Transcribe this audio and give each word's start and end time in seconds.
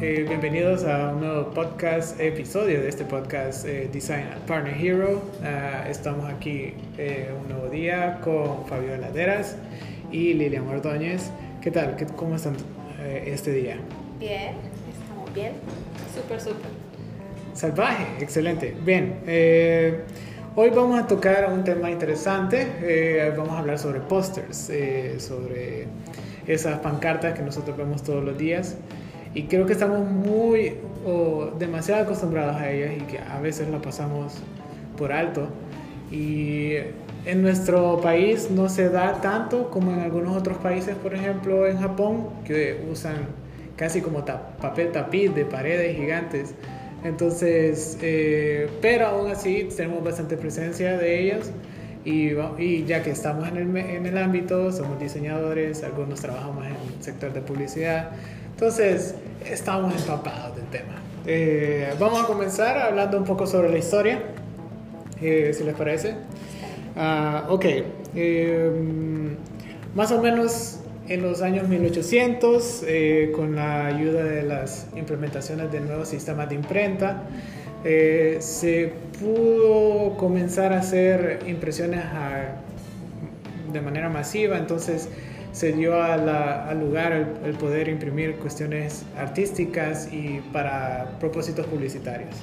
eh, 0.00 0.24
bienvenidos 0.28 0.84
a 0.84 1.10
un 1.10 1.20
nuevo 1.20 1.50
podcast, 1.50 2.20
episodio 2.20 2.80
de 2.80 2.88
este 2.88 3.04
podcast 3.04 3.66
eh, 3.66 3.88
Design 3.92 4.26
Partner 4.46 4.74
Hero. 4.78 5.22
Uh, 5.40 5.90
estamos 5.90 6.30
aquí 6.30 6.74
eh, 6.98 7.30
un 7.40 7.48
nuevo 7.48 7.68
día 7.68 8.20
con 8.22 8.66
Fabio 8.66 8.96
Laderas 8.96 9.56
y 10.12 10.34
Lilian 10.34 10.66
Ordóñez. 10.66 11.30
¿Qué 11.62 11.70
tal? 11.70 11.96
¿Qué, 11.96 12.04
¿Cómo 12.06 12.36
están 12.36 12.56
eh, 13.00 13.24
este 13.28 13.52
día? 13.52 13.78
Bien, 14.18 14.54
estamos 14.92 15.32
bien. 15.34 15.52
Súper, 16.14 16.40
súper. 16.40 16.70
Salvaje, 17.54 18.04
excelente. 18.20 18.76
Bien, 18.84 19.20
eh, 19.26 20.02
hoy 20.56 20.70
vamos 20.70 21.00
a 21.00 21.06
tocar 21.06 21.50
un 21.50 21.64
tema 21.64 21.90
interesante. 21.90 22.66
Eh, 22.82 23.32
vamos 23.34 23.54
a 23.54 23.60
hablar 23.60 23.78
sobre 23.78 24.00
pósters, 24.00 24.68
eh, 24.68 25.16
sobre 25.18 25.86
esas 26.46 26.80
pancartas 26.80 27.34
que 27.34 27.42
nosotros 27.42 27.76
vemos 27.78 28.02
todos 28.02 28.22
los 28.22 28.36
días. 28.36 28.76
Y 29.36 29.42
creo 29.42 29.66
que 29.66 29.74
estamos 29.74 30.00
muy 30.10 30.72
o 31.04 31.50
demasiado 31.58 32.04
acostumbrados 32.04 32.56
a 32.56 32.70
ellas 32.70 32.92
y 32.96 33.00
que 33.02 33.18
a 33.18 33.38
veces 33.38 33.68
la 33.68 33.82
pasamos 33.82 34.32
por 34.96 35.12
alto. 35.12 35.48
Y 36.10 36.76
en 37.26 37.42
nuestro 37.42 38.00
país 38.00 38.50
no 38.50 38.70
se 38.70 38.88
da 38.88 39.20
tanto 39.20 39.68
como 39.70 39.92
en 39.92 40.00
algunos 40.00 40.34
otros 40.34 40.56
países, 40.56 40.94
por 40.96 41.12
ejemplo 41.12 41.66
en 41.66 41.76
Japón, 41.78 42.28
que 42.46 42.82
usan 42.90 43.26
casi 43.76 44.00
como 44.00 44.24
papel 44.24 44.90
tapiz 44.92 45.34
de 45.34 45.44
paredes 45.44 45.94
gigantes. 45.98 46.54
Entonces, 47.04 47.98
eh, 48.00 48.70
pero 48.80 49.08
aún 49.08 49.30
así 49.30 49.68
tenemos 49.76 50.02
bastante 50.02 50.38
presencia 50.38 50.96
de 50.96 51.20
ellos 51.20 51.50
y, 52.06 52.30
y 52.58 52.84
ya 52.86 53.02
que 53.02 53.10
estamos 53.10 53.46
en 53.48 53.56
el, 53.58 53.76
en 53.76 54.06
el, 54.06 54.16
ámbito, 54.16 54.72
somos 54.72 54.98
diseñadores, 54.98 55.82
algunos 55.82 56.22
trabajamos 56.22 56.64
en 56.64 56.72
el 56.72 57.04
sector 57.04 57.34
de 57.34 57.42
publicidad, 57.42 58.12
entonces 58.56 59.14
estamos 59.44 59.94
empapados 59.94 60.56
del 60.56 60.64
tema. 60.66 60.94
Eh, 61.26 61.92
vamos 62.00 62.24
a 62.24 62.26
comenzar 62.26 62.78
hablando 62.78 63.18
un 63.18 63.24
poco 63.24 63.46
sobre 63.46 63.68
la 63.68 63.76
historia, 63.76 64.22
eh, 65.20 65.52
si 65.52 65.62
les 65.62 65.74
parece. 65.74 66.14
Uh, 66.96 67.52
ok, 67.52 67.66
más 69.94 70.10
o 70.10 70.22
menos 70.22 70.80
en 71.08 71.22
los 71.22 71.42
años 71.42 71.68
1800, 71.68 72.84
eh, 72.86 73.32
con 73.36 73.54
la 73.54 73.86
ayuda 73.86 74.24
de 74.24 74.42
las 74.42 74.86
implementaciones 74.96 75.70
de 75.70 75.80
nuevos 75.80 76.08
sistemas 76.08 76.48
de 76.48 76.54
imprenta, 76.54 77.24
eh, 77.84 78.38
se 78.40 78.92
pudo 79.20 80.16
comenzar 80.16 80.72
a 80.72 80.78
hacer 80.78 81.40
impresiones 81.46 82.00
a, 82.02 82.56
de 83.70 83.80
manera 83.80 84.08
masiva, 84.08 84.58
entonces 84.58 85.08
se 85.56 85.72
dio 85.72 86.02
al 86.02 86.78
lugar 86.78 87.12
el, 87.12 87.28
el, 87.46 87.54
poder 87.54 87.88
imprimir 87.88 88.36
cuestiones 88.36 89.06
artísticas 89.16 90.06
y 90.12 90.42
para 90.52 91.16
propósitos 91.18 91.66
publicitarios. 91.66 92.36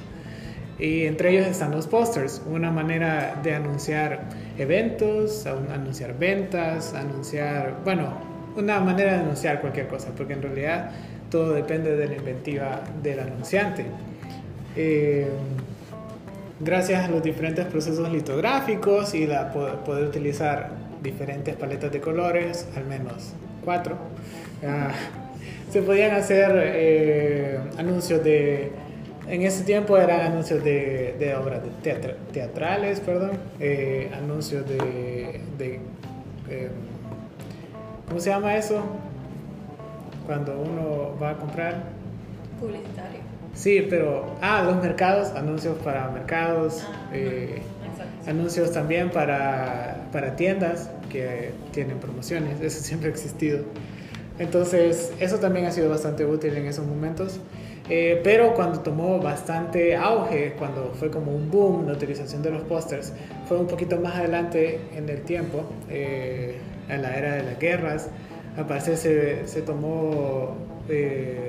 Y 0.80 1.04
entre 1.04 1.30
ellos 1.30 1.46
están 1.46 1.70
los 1.70 1.86
posters, 1.86 2.42
una 2.50 2.72
manera 2.72 3.38
de 3.40 3.54
anunciar 3.54 4.24
eventos, 4.58 5.46
anunciar 5.46 6.18
ventas, 6.18 6.92
anunciar, 6.92 7.76
bueno, 7.84 8.14
una 8.56 8.80
manera 8.80 9.12
de 9.12 9.18
anunciar 9.20 9.60
cualquier 9.60 9.86
cosa, 9.86 10.08
porque 10.16 10.32
en 10.32 10.42
realidad 10.42 10.90
todo 11.30 11.52
depende 11.52 11.94
de 11.94 12.08
la 12.08 12.16
inventiva 12.16 12.82
del 13.00 13.20
anunciante. 13.20 13.86
Eh, 14.74 15.28
gracias 16.58 17.04
a 17.04 17.08
los 17.08 17.22
diferentes 17.22 17.64
procesos 17.66 18.10
litográficos 18.10 19.14
y 19.14 19.24
la 19.28 19.52
poder 19.52 20.08
utilizar 20.08 20.83
diferentes 21.04 21.54
paletas 21.54 21.92
de 21.92 22.00
colores, 22.00 22.66
al 22.74 22.86
menos 22.86 23.34
cuatro, 23.64 23.94
uh, 24.62 25.70
se 25.70 25.82
podían 25.82 26.14
hacer 26.16 26.50
eh, 26.54 27.60
anuncios 27.78 28.24
de 28.24 28.72
en 29.26 29.42
ese 29.42 29.64
tiempo 29.64 29.96
eran 29.96 30.20
anuncios 30.20 30.62
de, 30.62 31.16
de 31.18 31.34
obras 31.34 31.62
de 31.62 31.70
teatra, 31.82 32.14
teatrales, 32.32 33.00
perdón, 33.00 33.32
eh, 33.58 34.10
anuncios 34.14 34.68
de, 34.68 35.40
de 35.56 35.80
eh, 36.50 36.70
¿Cómo 38.06 38.20
se 38.20 38.30
llama 38.30 38.54
eso? 38.56 38.82
Cuando 40.26 40.60
uno 40.60 41.18
va 41.20 41.30
a 41.30 41.36
comprar. 41.36 41.84
Publicitario. 42.60 43.20
Sí, 43.54 43.86
pero. 43.88 44.36
Ah, 44.42 44.62
los 44.62 44.76
mercados, 44.82 45.30
anuncios 45.34 45.78
para 45.78 46.08
mercados, 46.10 46.86
ah, 46.86 48.28
anuncios 48.28 48.72
también 48.72 49.10
para, 49.10 49.96
para 50.12 50.36
tiendas 50.36 50.90
que 51.14 51.50
tienen 51.72 51.98
promociones, 51.98 52.60
eso 52.60 52.82
siempre 52.82 53.08
ha 53.08 53.12
existido. 53.12 53.60
Entonces, 54.38 55.12
eso 55.20 55.38
también 55.38 55.66
ha 55.66 55.70
sido 55.70 55.88
bastante 55.88 56.24
útil 56.24 56.56
en 56.56 56.66
esos 56.66 56.86
momentos. 56.86 57.38
Eh, 57.88 58.20
pero 58.24 58.54
cuando 58.54 58.80
tomó 58.80 59.20
bastante 59.20 59.94
auge, 59.94 60.54
cuando 60.58 60.92
fue 60.94 61.10
como 61.10 61.34
un 61.34 61.50
boom 61.50 61.86
la 61.86 61.92
utilización 61.92 62.42
de 62.42 62.50
los 62.50 62.62
pósters, 62.62 63.12
fue 63.46 63.58
un 63.58 63.66
poquito 63.66 64.00
más 64.00 64.16
adelante 64.16 64.80
en 64.96 65.08
el 65.08 65.22
tiempo. 65.22 65.64
Eh, 65.88 66.58
en 66.88 67.02
la 67.02 67.16
era 67.16 67.34
de 67.34 67.42
las 67.42 67.58
guerras. 67.58 68.08
Al 68.56 68.66
parecer 68.66 68.96
se, 68.96 69.48
se 69.48 69.62
tomó, 69.62 70.56
eh, 70.88 71.48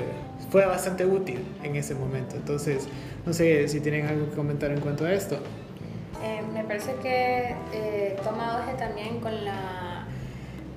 fue 0.49 0.65
bastante 0.65 1.05
útil 1.05 1.39
en 1.63 1.75
ese 1.75 1.95
momento. 1.95 2.35
Entonces, 2.35 2.87
no 3.25 3.33
sé 3.33 3.67
si 3.67 3.79
tienen 3.79 4.07
algo 4.07 4.29
que 4.29 4.35
comentar 4.35 4.71
en 4.71 4.79
cuanto 4.79 5.05
a 5.05 5.13
esto. 5.13 5.37
Eh, 6.65 6.67
me 6.67 6.79
parece 6.79 6.95
que 6.95 7.55
eh, 7.73 8.17
toma 8.23 8.57
auge 8.57 8.73
también 8.73 9.19
con 9.19 9.45
la, 9.45 10.05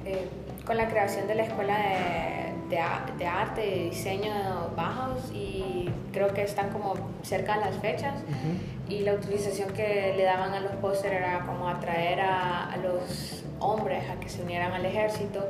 eh, 0.04 0.28
con 0.66 0.76
la 0.76 0.88
creación 0.88 1.26
de 1.26 1.34
la 1.34 1.43
escuela 1.44 1.76
de, 1.78 2.76
de, 2.76 2.82
de 3.19 3.26
arte 3.26 3.76
y 3.76 3.91
diseño 3.91 4.32
bajos 4.77 5.31
y 5.32 5.88
creo 6.12 6.32
que 6.34 6.43
están 6.43 6.71
como 6.71 6.94
cerca 7.22 7.59
de 7.59 7.65
las 7.66 7.77
fechas 7.77 8.15
uh 8.22 8.32
-huh. 8.32 8.93
y 8.93 9.00
la 9.00 9.15
utilización 9.15 9.71
que 9.72 10.15
le 10.16 10.25
daban 10.25 10.53
a 10.54 10.60
los 10.60 10.72
pósteres 10.77 11.19
era 11.19 11.47
como 11.47 11.69
atraer 11.69 12.21
a, 12.21 12.72
a 12.72 12.77
los 12.77 13.44
hombres 13.60 14.04
a 14.10 14.21
que 14.21 14.28
se 14.28 14.43
unieran 14.43 14.72
al 14.72 14.84
ejército, 14.84 15.44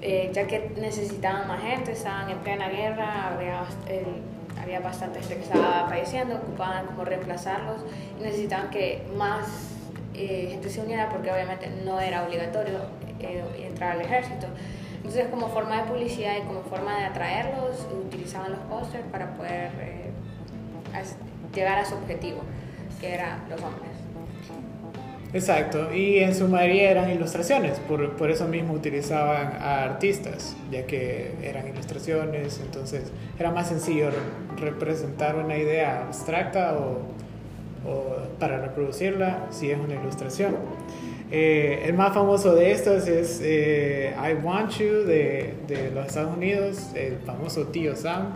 eh, 0.00 0.30
ya 0.32 0.46
que 0.46 0.70
necesitaban 0.76 1.48
más 1.48 1.62
gente, 1.62 1.92
estaban 1.92 2.28
en 2.30 2.38
plena 2.38 2.68
guerra, 2.68 3.28
había, 3.28 3.64
el, 3.88 4.04
había 4.60 4.80
bastante 4.80 5.20
gente 5.20 5.36
que 5.36 5.42
estaba 5.44 5.86
falleciendo, 5.88 6.36
ocupaban 6.36 6.86
como 6.86 7.04
reemplazarlos 7.04 7.82
y 8.18 8.22
necesitaban 8.22 8.70
que 8.70 9.06
más 9.16 9.46
eh, 10.14 10.48
gente 10.50 10.70
se 10.70 10.80
uniera 10.80 11.08
porque 11.08 11.30
obviamente 11.30 11.70
no 11.84 12.00
era 12.00 12.24
obligatorio 12.24 12.80
eh, 13.20 13.44
entrar 13.66 13.92
al 13.92 14.00
ejército. 14.00 14.46
Entonces 14.96 15.28
como 15.28 15.48
forma 15.48 15.82
de 15.82 15.90
publicidad 15.90 16.36
y 16.36 16.46
como 16.46 16.62
forma 16.62 16.98
de 16.98 17.04
atraerlos, 17.04 17.86
utilizaban 18.06 18.52
los 18.52 18.60
pósters 18.60 19.04
para 19.10 19.34
poder 19.36 19.70
eh, 19.80 20.10
llegar 21.54 21.78
a 21.78 21.84
su 21.84 21.94
objetivo, 21.94 22.40
que 23.00 23.14
eran 23.14 23.48
los 23.48 23.60
hombres. 23.62 23.87
Exacto, 25.32 25.94
y 25.94 26.18
en 26.18 26.34
su 26.34 26.48
mayoría 26.48 26.90
eran 26.90 27.10
ilustraciones, 27.10 27.78
por, 27.80 28.16
por, 28.16 28.30
eso 28.30 28.48
mismo 28.48 28.72
utilizaban 28.72 29.58
a 29.60 29.84
artistas, 29.84 30.56
ya 30.70 30.86
que 30.86 31.32
eran 31.42 31.68
ilustraciones, 31.68 32.60
entonces 32.64 33.12
era 33.38 33.50
más 33.50 33.68
sencillo 33.68 34.08
representar 34.56 35.36
una 35.36 35.58
idea 35.58 36.04
abstracta 36.06 36.78
o, 36.78 37.02
o 37.86 38.16
para 38.38 38.58
reproducirla 38.58 39.48
si 39.50 39.70
es 39.70 39.78
una 39.78 39.96
ilustración. 39.96 40.56
Eh, 41.30 41.82
el 41.84 41.92
más 41.92 42.14
famoso 42.14 42.54
de 42.54 42.72
estos 42.72 43.06
es 43.06 43.40
eh, 43.42 44.14
I 44.16 44.42
Want 44.42 44.70
You 44.78 45.04
de, 45.04 45.52
de, 45.66 45.90
los 45.90 46.06
Estados 46.06 46.34
Unidos, 46.34 46.90
el 46.94 47.18
famoso 47.18 47.66
tío 47.66 47.94
Sam, 47.96 48.28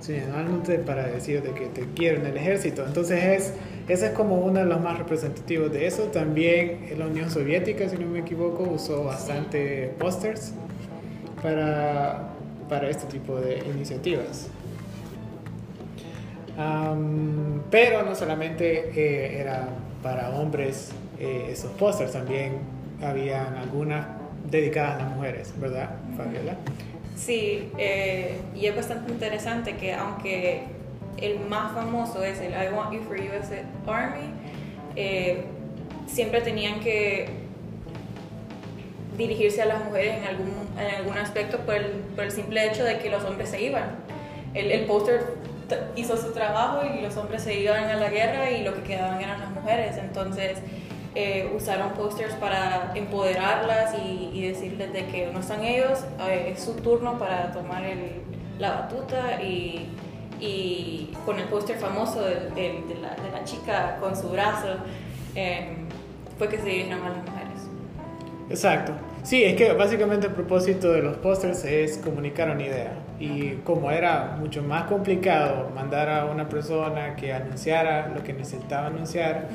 señalándote 0.00 0.78
para 0.78 1.06
decirte 1.06 1.50
que 1.50 1.66
te 1.66 1.86
quiero 1.94 2.20
en 2.20 2.26
el 2.26 2.36
ejército. 2.38 2.82
Entonces 2.86 3.22
es, 3.22 3.52
ese 3.88 4.06
es 4.06 4.12
como 4.12 4.36
uno 4.36 4.60
de 4.60 4.66
los 4.66 4.80
más 4.80 4.98
representativos 4.98 5.70
de 5.72 5.86
eso. 5.86 6.04
También 6.04 6.94
la 6.98 7.06
Unión 7.06 7.30
Soviética, 7.30 7.88
si 7.88 7.98
no 7.98 8.06
me 8.06 8.20
equivoco, 8.20 8.62
usó 8.64 9.04
bastante 9.04 9.94
pósters 9.98 10.52
para, 11.42 12.30
para 12.68 12.88
este 12.88 13.06
tipo 13.06 13.40
de 13.40 13.58
iniciativas. 13.74 14.48
Um, 16.56 17.60
pero 17.70 18.04
no 18.04 18.14
solamente 18.14 18.90
eh, 18.94 19.40
era 19.40 19.68
para 20.02 20.30
hombres 20.30 20.92
eh, 21.18 21.48
esos 21.50 21.72
pósters, 21.72 22.12
también 22.12 22.58
habían 23.02 23.56
algunas 23.56 24.06
dedicadas 24.50 25.00
a 25.00 25.04
las 25.04 25.16
mujeres, 25.16 25.52
¿verdad, 25.58 25.90
Fabiola? 26.16 26.56
Sí, 27.16 27.70
eh, 27.78 28.38
y 28.54 28.66
es 28.66 28.76
bastante 28.76 29.12
interesante 29.12 29.76
que 29.76 29.94
aunque 29.94 30.62
el 31.18 31.40
más 31.40 31.72
famoso 31.72 32.22
es 32.24 32.40
el 32.40 32.52
I 32.52 32.72
Want 32.74 32.92
You 32.92 33.00
for 33.02 33.16
US 33.16 33.50
Army, 33.86 34.30
eh, 34.96 35.44
siempre 36.06 36.40
tenían 36.40 36.80
que 36.80 37.28
dirigirse 39.16 39.62
a 39.62 39.66
las 39.66 39.84
mujeres 39.84 40.18
en 40.18 40.24
algún, 40.24 40.52
en 40.78 40.94
algún 40.96 41.16
aspecto 41.18 41.58
por 41.58 41.74
el, 41.74 41.86
por 42.14 42.24
el 42.24 42.32
simple 42.32 42.66
hecho 42.66 42.84
de 42.84 42.98
que 42.98 43.10
los 43.10 43.24
hombres 43.24 43.50
se 43.50 43.62
iban. 43.62 43.96
El, 44.54 44.70
el 44.70 44.84
póster 44.86 45.36
hizo 45.96 46.16
su 46.16 46.32
trabajo 46.32 46.82
y 46.86 47.00
los 47.00 47.16
hombres 47.16 47.42
se 47.42 47.58
iban 47.60 47.84
a 47.84 47.96
la 47.96 48.08
guerra 48.08 48.50
y 48.50 48.62
lo 48.62 48.74
que 48.74 48.82
quedaban 48.82 49.20
eran 49.20 49.40
las 49.40 49.50
mujeres. 49.50 49.96
Entonces, 49.96 50.58
eh, 51.14 51.50
usaron 51.54 51.92
posters 51.92 52.34
para 52.34 52.92
empoderarlas 52.94 53.94
y, 53.98 54.30
y, 54.32 54.48
decirles 54.48 54.92
de 54.92 55.06
que 55.06 55.30
no 55.32 55.40
están 55.40 55.62
ellos, 55.62 56.04
eh, 56.28 56.52
es 56.52 56.64
su 56.64 56.74
turno 56.74 57.18
para 57.20 57.52
tomar 57.52 57.84
el, 57.84 58.22
la 58.58 58.70
batuta 58.70 59.40
y 59.40 59.90
y 60.40 61.10
con 61.24 61.38
el 61.38 61.44
póster 61.44 61.76
famoso 61.76 62.22
de, 62.22 62.50
de, 62.50 62.96
la, 63.00 63.10
de, 63.16 63.30
la, 63.32 63.44
chica 63.44 63.96
con 64.00 64.16
su 64.16 64.28
brazo, 64.28 64.68
eh, 65.34 65.76
fue 66.38 66.48
que 66.48 66.58
se 66.58 66.64
dirigieron 66.64 67.02
a 67.02 67.08
las 67.10 67.18
mujeres. 67.18 67.68
Exacto. 68.50 68.92
Sí, 69.22 69.42
es 69.42 69.56
que 69.56 69.72
básicamente 69.72 70.26
el 70.26 70.34
propósito 70.34 70.92
de 70.92 71.00
los 71.00 71.16
pósters 71.16 71.64
es 71.64 71.96
comunicar 71.98 72.50
una 72.50 72.62
idea. 72.62 72.92
Y 73.18 73.52
como 73.64 73.90
era 73.90 74.36
mucho 74.38 74.62
más 74.62 74.84
complicado 74.84 75.70
mandar 75.74 76.10
a 76.10 76.26
una 76.26 76.48
persona 76.48 77.16
que 77.16 77.32
anunciara 77.32 78.08
lo 78.08 78.22
que 78.22 78.34
necesitaba 78.34 78.88
anunciar, 78.88 79.48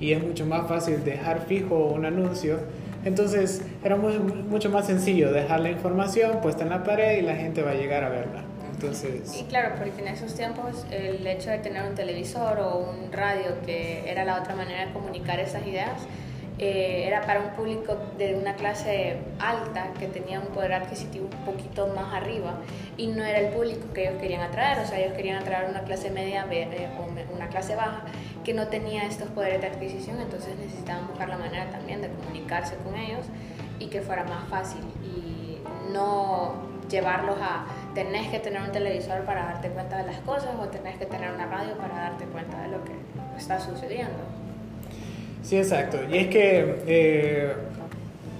y 0.00 0.12
es 0.12 0.22
mucho 0.22 0.46
más 0.46 0.66
fácil 0.66 1.04
dejar 1.04 1.40
fijo 1.42 1.76
un 1.76 2.06
anuncio, 2.06 2.60
entonces 3.04 3.62
era 3.84 3.96
muy, 3.96 4.18
mucho 4.18 4.70
más 4.70 4.86
sencillo 4.86 5.32
dejar 5.32 5.60
la 5.60 5.70
información 5.70 6.40
puesta 6.40 6.62
en 6.64 6.70
la 6.70 6.82
pared 6.82 7.18
y 7.18 7.22
la 7.22 7.36
gente 7.36 7.62
va 7.62 7.72
a 7.72 7.74
llegar 7.74 8.04
a 8.04 8.08
verla. 8.08 8.42
Entonces... 8.80 9.36
Y 9.38 9.44
claro, 9.44 9.74
porque 9.76 10.00
en 10.00 10.08
esos 10.08 10.34
tiempos 10.34 10.86
el 10.90 11.26
hecho 11.26 11.50
de 11.50 11.58
tener 11.58 11.82
un 11.86 11.94
televisor 11.94 12.58
o 12.60 12.78
un 12.78 13.12
radio, 13.12 13.60
que 13.66 14.10
era 14.10 14.24
la 14.24 14.40
otra 14.40 14.54
manera 14.54 14.86
de 14.86 14.92
comunicar 14.92 15.38
esas 15.38 15.66
ideas, 15.66 16.00
eh, 16.58 17.04
era 17.06 17.22
para 17.22 17.40
un 17.40 17.50
público 17.50 17.96
de 18.16 18.34
una 18.34 18.54
clase 18.54 19.18
alta 19.38 19.92
que 19.98 20.06
tenía 20.06 20.40
un 20.40 20.48
poder 20.48 20.74
adquisitivo 20.74 21.26
un 21.26 21.44
poquito 21.44 21.86
más 21.88 22.12
arriba 22.14 22.54
y 22.98 23.06
no 23.06 23.24
era 23.24 23.38
el 23.38 23.48
público 23.48 23.92
que 23.94 24.08
ellos 24.08 24.20
querían 24.20 24.42
atraer, 24.42 24.78
o 24.78 24.86
sea, 24.86 24.98
ellos 24.98 25.14
querían 25.14 25.42
atraer 25.42 25.70
una 25.70 25.82
clase 25.84 26.10
media 26.10 26.46
eh, 26.50 26.88
o 26.98 27.34
una 27.34 27.48
clase 27.48 27.76
baja 27.76 28.02
que 28.44 28.52
no 28.52 28.68
tenía 28.68 29.04
estos 29.04 29.28
poderes 29.28 29.62
de 29.62 29.68
adquisición, 29.68 30.20
entonces 30.20 30.54
necesitaban 30.58 31.06
buscar 31.06 31.30
la 31.30 31.38
manera 31.38 31.70
también 31.70 32.02
de 32.02 32.08
comunicarse 32.08 32.76
con 32.84 32.94
ellos 32.94 33.26
y 33.78 33.86
que 33.86 34.02
fuera 34.02 34.24
más 34.24 34.48
fácil 34.50 34.82
y 35.02 35.62
no 35.92 36.68
llevarlos 36.90 37.38
a 37.40 37.64
tenés 37.94 38.28
que 38.28 38.38
tener 38.38 38.62
un 38.62 38.72
televisor 38.72 39.20
para 39.22 39.44
darte 39.44 39.68
cuenta 39.68 39.98
de 39.98 40.04
las 40.04 40.18
cosas 40.20 40.50
o 40.60 40.68
tenés 40.68 40.96
que 40.96 41.06
tener 41.06 41.32
una 41.32 41.46
radio 41.46 41.76
para 41.76 41.94
darte 41.94 42.24
cuenta 42.26 42.62
de 42.62 42.68
lo 42.68 42.84
que 42.84 42.92
está 43.36 43.58
sucediendo. 43.58 44.18
Sí, 45.42 45.56
exacto. 45.56 45.98
Y 46.10 46.18
es 46.18 46.26
que 46.28 46.82
eh, 46.86 47.52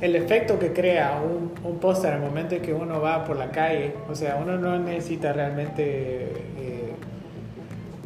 el 0.00 0.16
efecto 0.16 0.58
que 0.58 0.72
crea 0.72 1.20
un, 1.20 1.52
un 1.64 1.78
póster 1.78 2.12
al 2.12 2.20
momento 2.20 2.54
en 2.54 2.62
que 2.62 2.72
uno 2.72 3.00
va 3.00 3.24
por 3.24 3.36
la 3.36 3.50
calle, 3.50 3.94
o 4.08 4.14
sea, 4.14 4.36
uno 4.36 4.56
no 4.56 4.78
necesita 4.78 5.32
realmente, 5.32 6.24
eh, 6.58 6.92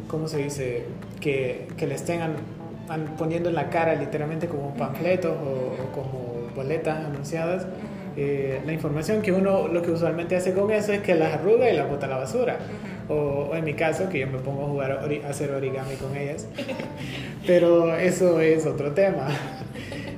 ¿cómo 0.07 0.27
se 0.27 0.37
dice? 0.37 0.85
Que, 1.19 1.67
que 1.77 1.87
le 1.87 1.95
estén 1.95 2.21
poniendo 3.17 3.49
en 3.49 3.55
la 3.55 3.69
cara 3.69 3.95
literalmente 3.95 4.47
como 4.47 4.73
panfletos 4.75 5.35
o, 5.37 5.91
como 5.93 6.49
boletas 6.55 7.05
anunciadas. 7.05 7.65
Eh, 8.17 8.61
la 8.65 8.71
información 8.71 9.21
que 9.21 9.31
uno 9.31 9.67
lo 9.67 9.81
que 9.81 9.91
usualmente 9.91 10.35
hace 10.35 10.53
con 10.53 10.71
eso 10.71 10.93
es 10.93 11.01
que 11.01 11.15
las 11.15 11.33
arruga 11.33 11.69
y 11.69 11.75
las 11.75 11.89
bota 11.89 12.05
a 12.05 12.09
la 12.09 12.17
basura. 12.17 12.57
o, 13.09 13.51
en 13.55 13.63
mi 13.63 13.73
caso, 13.73 14.09
que 14.09 14.19
yo 14.19 14.27
me 14.27 14.39
pongo 14.39 14.63
a 14.63 14.67
jugar 14.67 14.91
a 14.91 15.29
hacer 15.29 15.51
origami 15.51 15.95
con 15.95 16.15
ellas. 16.15 16.47
Pero 17.45 17.95
eso 17.95 18.39
es 18.41 18.65
otro 18.65 18.91
tema. 18.91 19.27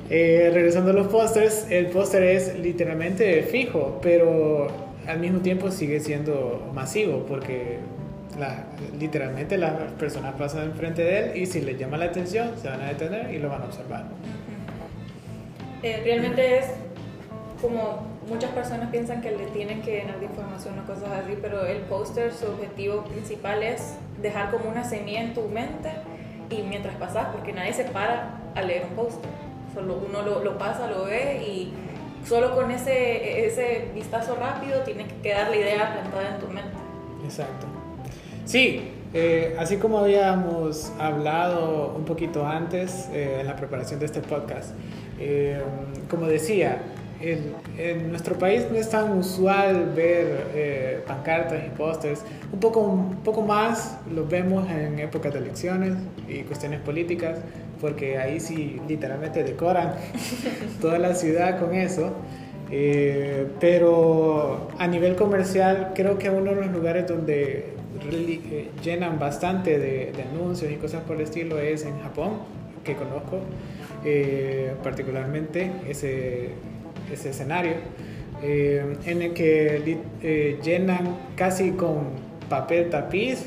Eh, 0.10 0.52
regresando 0.54 0.92
a 0.92 0.94
los 0.94 1.08
pósters, 1.08 1.70
el 1.70 1.88
póster 1.88 2.24
es 2.24 2.58
literalmente 2.58 3.44
fijo, 3.44 4.00
pero 4.02 4.68
al 5.06 5.20
mismo 5.20 5.40
tiempo 5.40 5.70
sigue 5.70 6.00
siendo 6.00 6.70
masivo 6.74 7.26
porque 7.28 7.80
literalmente 9.00 9.58
las 9.58 9.74
personas 9.94 10.36
pasan 10.36 10.66
enfrente 10.66 11.04
de 11.04 11.20
él 11.20 11.38
y 11.38 11.46
si 11.46 11.62
les 11.62 11.78
llama 11.78 11.98
la 11.98 12.06
atención 12.06 12.52
se 12.62 12.68
van 12.68 12.82
a 12.82 12.88
detener 12.90 13.34
y 13.34 13.40
lo 13.40 13.50
van 13.50 13.64
a 13.64 13.66
observar. 13.66 14.06
Eh, 15.84 16.02
realmente 16.04 16.60
es 16.60 16.66
como 17.62 18.06
muchas 18.28 18.52
personas 18.52 18.90
piensan 18.90 19.22
que 19.22 19.32
le 19.32 19.46
tienen 19.48 19.82
que 19.82 19.98
llenar 19.98 20.20
de 20.20 20.26
información 20.26 20.80
o 20.80 20.86
cosas 20.86 21.10
así, 21.24 21.38
pero 21.42 21.66
el 21.66 21.80
póster 21.82 22.34
su 22.34 22.46
objetivo 22.46 23.04
principal 23.04 23.64
es 23.64 23.96
dejar 24.22 24.52
como 24.52 24.70
una 24.70 24.84
semilla 24.84 25.22
en 25.22 25.34
tu 25.34 25.48
mente 25.48 25.90
y 26.50 26.62
mientras 26.64 26.96
pasas, 26.96 27.28
porque 27.34 27.54
nadie 27.54 27.74
se 27.74 27.84
para 27.86 28.40
a 28.56 28.62
leer 28.62 28.86
un 28.90 28.96
póster, 28.96 29.30
solo 29.74 30.02
uno 30.08 30.22
lo, 30.22 30.44
lo, 30.44 30.58
pasa, 30.58 30.88
lo 30.88 31.06
ve 31.06 31.44
y 31.48 31.74
solo 32.26 32.56
con 32.56 32.72
ese, 32.72 33.46
ese 33.46 33.90
vistazo 33.94 34.36
rápido 34.36 34.82
tiene 34.82 35.06
que 35.06 35.16
quedar 35.18 35.50
la 35.50 35.56
idea 35.56 35.94
plantada 35.94 36.36
en 36.36 36.40
tu 36.40 36.48
mente. 36.48 36.78
Exacto. 37.24 37.66
Sí, 38.46 38.92
eh, 39.14 39.56
así 39.60 39.78
como 39.78 40.00
habíamos 40.00 40.92
hablado 41.00 41.94
un 41.98 42.06
poquito 42.06 42.46
antes 42.46 43.10
eh, 43.12 43.40
en 43.42 43.48
la 43.48 43.56
preparación 43.56 44.00
de 44.00 44.06
este 44.06 44.22
podcast, 44.22 44.72
eh, 45.20 45.62
como 46.10 46.28
decía, 46.28 46.82
en 47.20 48.10
nuestro 48.10 48.38
país 48.38 48.66
no 48.72 48.78
es 48.78 48.90
tan 48.90 49.18
usual 49.18 49.92
ver 49.96 50.48
eh, 50.54 51.00
pancartas 51.08 51.64
y 51.66 51.70
pósters. 51.70 52.24
Un 52.52 52.60
poco, 52.60 52.82
un 52.82 53.16
poco 53.18 53.42
más 53.42 53.98
lo 54.14 54.26
vemos 54.28 54.70
en 54.70 55.00
épocas 55.00 55.34
de 55.34 55.40
elecciones 55.40 55.94
y 56.28 56.42
cuestiones 56.42 56.80
políticas, 56.82 57.40
porque 57.82 58.18
ahí 58.18 58.40
sí 58.40 58.80
literalmente 58.88 59.44
decoran 59.44 59.94
toda 60.82 61.00
la 61.00 61.16
ciudad 61.16 61.60
con 61.60 61.74
eso. 61.74 62.14
Eh, 62.70 63.48
pero 63.62 64.68
a 64.78 64.88
nivel 64.88 65.16
comercial 65.16 65.94
creo 65.96 66.18
que 66.18 66.30
uno 66.30 66.52
de 66.52 66.58
los 66.58 66.72
lugares 66.72 67.08
donde 67.08 67.74
eh, 68.12 68.70
llenan 68.84 69.20
bastante 69.20 69.80
de, 69.80 70.12
de, 70.12 70.24
anuncios 70.24 70.70
y 70.70 70.76
cosas 70.76 71.02
por 71.04 71.16
el 71.16 71.22
estilo 71.22 71.60
es 71.60 71.86
en 71.86 71.98
Japón, 72.02 72.40
que 72.84 72.96
conozco 72.96 73.40
particularmente 74.84 75.70
ese 75.90 76.52
ese 77.12 77.30
escenario, 77.30 77.76
eh, 78.44 78.98
en 79.06 79.22
el 79.24 79.34
que 79.34 79.98
eh, 80.22 80.60
llenan 80.64 81.18
casi 81.36 81.72
con 81.72 82.10
papel 82.50 82.90
tapiz 82.90 83.44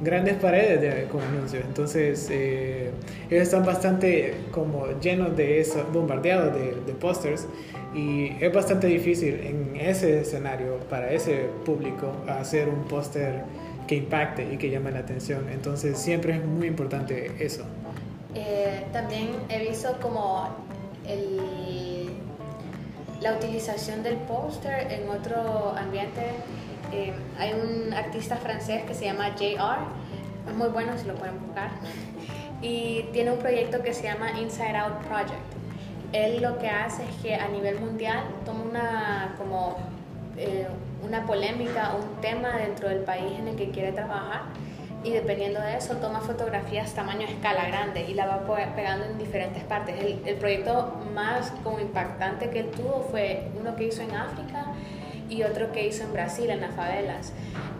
grandes 0.00 0.36
paredes 0.36 0.80
de, 0.80 1.04
con 1.08 1.22
anuncios. 1.22 1.64
Entonces, 1.64 2.28
eh, 2.30 2.90
ellos 3.28 3.42
están 3.42 3.64
bastante 3.64 4.34
como 4.52 4.86
llenos 5.00 5.36
de 5.36 5.60
eso, 5.60 5.84
bombardeados 5.92 6.54
de, 6.54 6.74
de 6.86 6.92
pósters. 6.92 7.46
Y 7.94 8.32
es 8.40 8.52
bastante 8.52 8.88
difícil 8.88 9.34
en 9.34 9.76
ese 9.76 10.20
escenario, 10.20 10.78
para 10.90 11.12
ese 11.12 11.46
público, 11.64 12.12
hacer 12.28 12.68
un 12.68 12.84
póster 12.84 13.42
que 13.86 13.96
impacte 13.96 14.52
y 14.52 14.56
que 14.56 14.68
llame 14.68 14.90
la 14.90 15.00
atención. 15.00 15.48
Entonces, 15.52 15.98
siempre 15.98 16.34
es 16.34 16.44
muy 16.44 16.66
importante 16.66 17.32
eso. 17.38 17.64
también 18.92 19.30
he 19.48 19.68
visto 19.68 19.96
como 20.00 20.48
el 21.06 21.93
la 23.24 23.32
utilización 23.32 24.02
del 24.02 24.16
póster 24.16 24.92
en 24.92 25.08
otro 25.08 25.74
ambiente. 25.76 26.20
Eh, 26.92 27.14
hay 27.38 27.54
un 27.54 27.92
artista 27.94 28.36
francés 28.36 28.82
que 28.84 28.94
se 28.94 29.06
llama 29.06 29.30
JR, 29.34 29.78
es 30.46 30.54
muy 30.54 30.68
bueno 30.68 30.92
si 30.98 31.06
lo 31.06 31.14
pueden 31.14 31.40
buscar, 31.40 31.70
y 32.60 33.04
tiene 33.14 33.32
un 33.32 33.38
proyecto 33.38 33.82
que 33.82 33.94
se 33.94 34.02
llama 34.02 34.38
Inside 34.38 34.76
Out 34.76 35.06
Project. 35.08 35.50
Él 36.12 36.42
lo 36.42 36.58
que 36.58 36.68
hace 36.68 37.02
es 37.02 37.16
que 37.22 37.34
a 37.34 37.48
nivel 37.48 37.80
mundial 37.80 38.24
toma 38.44 38.62
una, 38.62 39.34
como, 39.38 39.78
eh, 40.36 40.68
una 41.02 41.24
polémica, 41.24 41.94
un 41.94 42.20
tema 42.20 42.58
dentro 42.58 42.90
del 42.90 43.00
país 43.00 43.38
en 43.38 43.48
el 43.48 43.56
que 43.56 43.70
quiere 43.70 43.92
trabajar 43.92 44.42
y 45.04 45.10
dependiendo 45.10 45.60
de 45.60 45.76
eso 45.76 45.96
toma 45.96 46.20
fotografías 46.20 46.94
tamaño 46.94 47.26
escala 47.26 47.66
grande 47.68 48.06
y 48.08 48.14
la 48.14 48.26
va 48.26 48.46
pegando 48.74 49.04
en 49.04 49.18
diferentes 49.18 49.62
partes. 49.64 49.96
El, 49.98 50.20
el, 50.24 50.36
proyecto 50.36 50.94
más 51.14 51.52
como 51.62 51.78
impactante 51.78 52.48
que 52.50 52.60
él 52.60 52.70
tuvo 52.70 53.06
fue 53.10 53.48
uno 53.60 53.76
que 53.76 53.84
hizo 53.84 54.02
en 54.02 54.12
África 54.14 54.66
y 55.28 55.42
otro 55.42 55.72
que 55.72 55.86
hizo 55.86 56.04
en 56.04 56.12
Brasil, 56.12 56.50
en 56.50 56.60
las 56.60 56.74
favelas. 56.74 57.32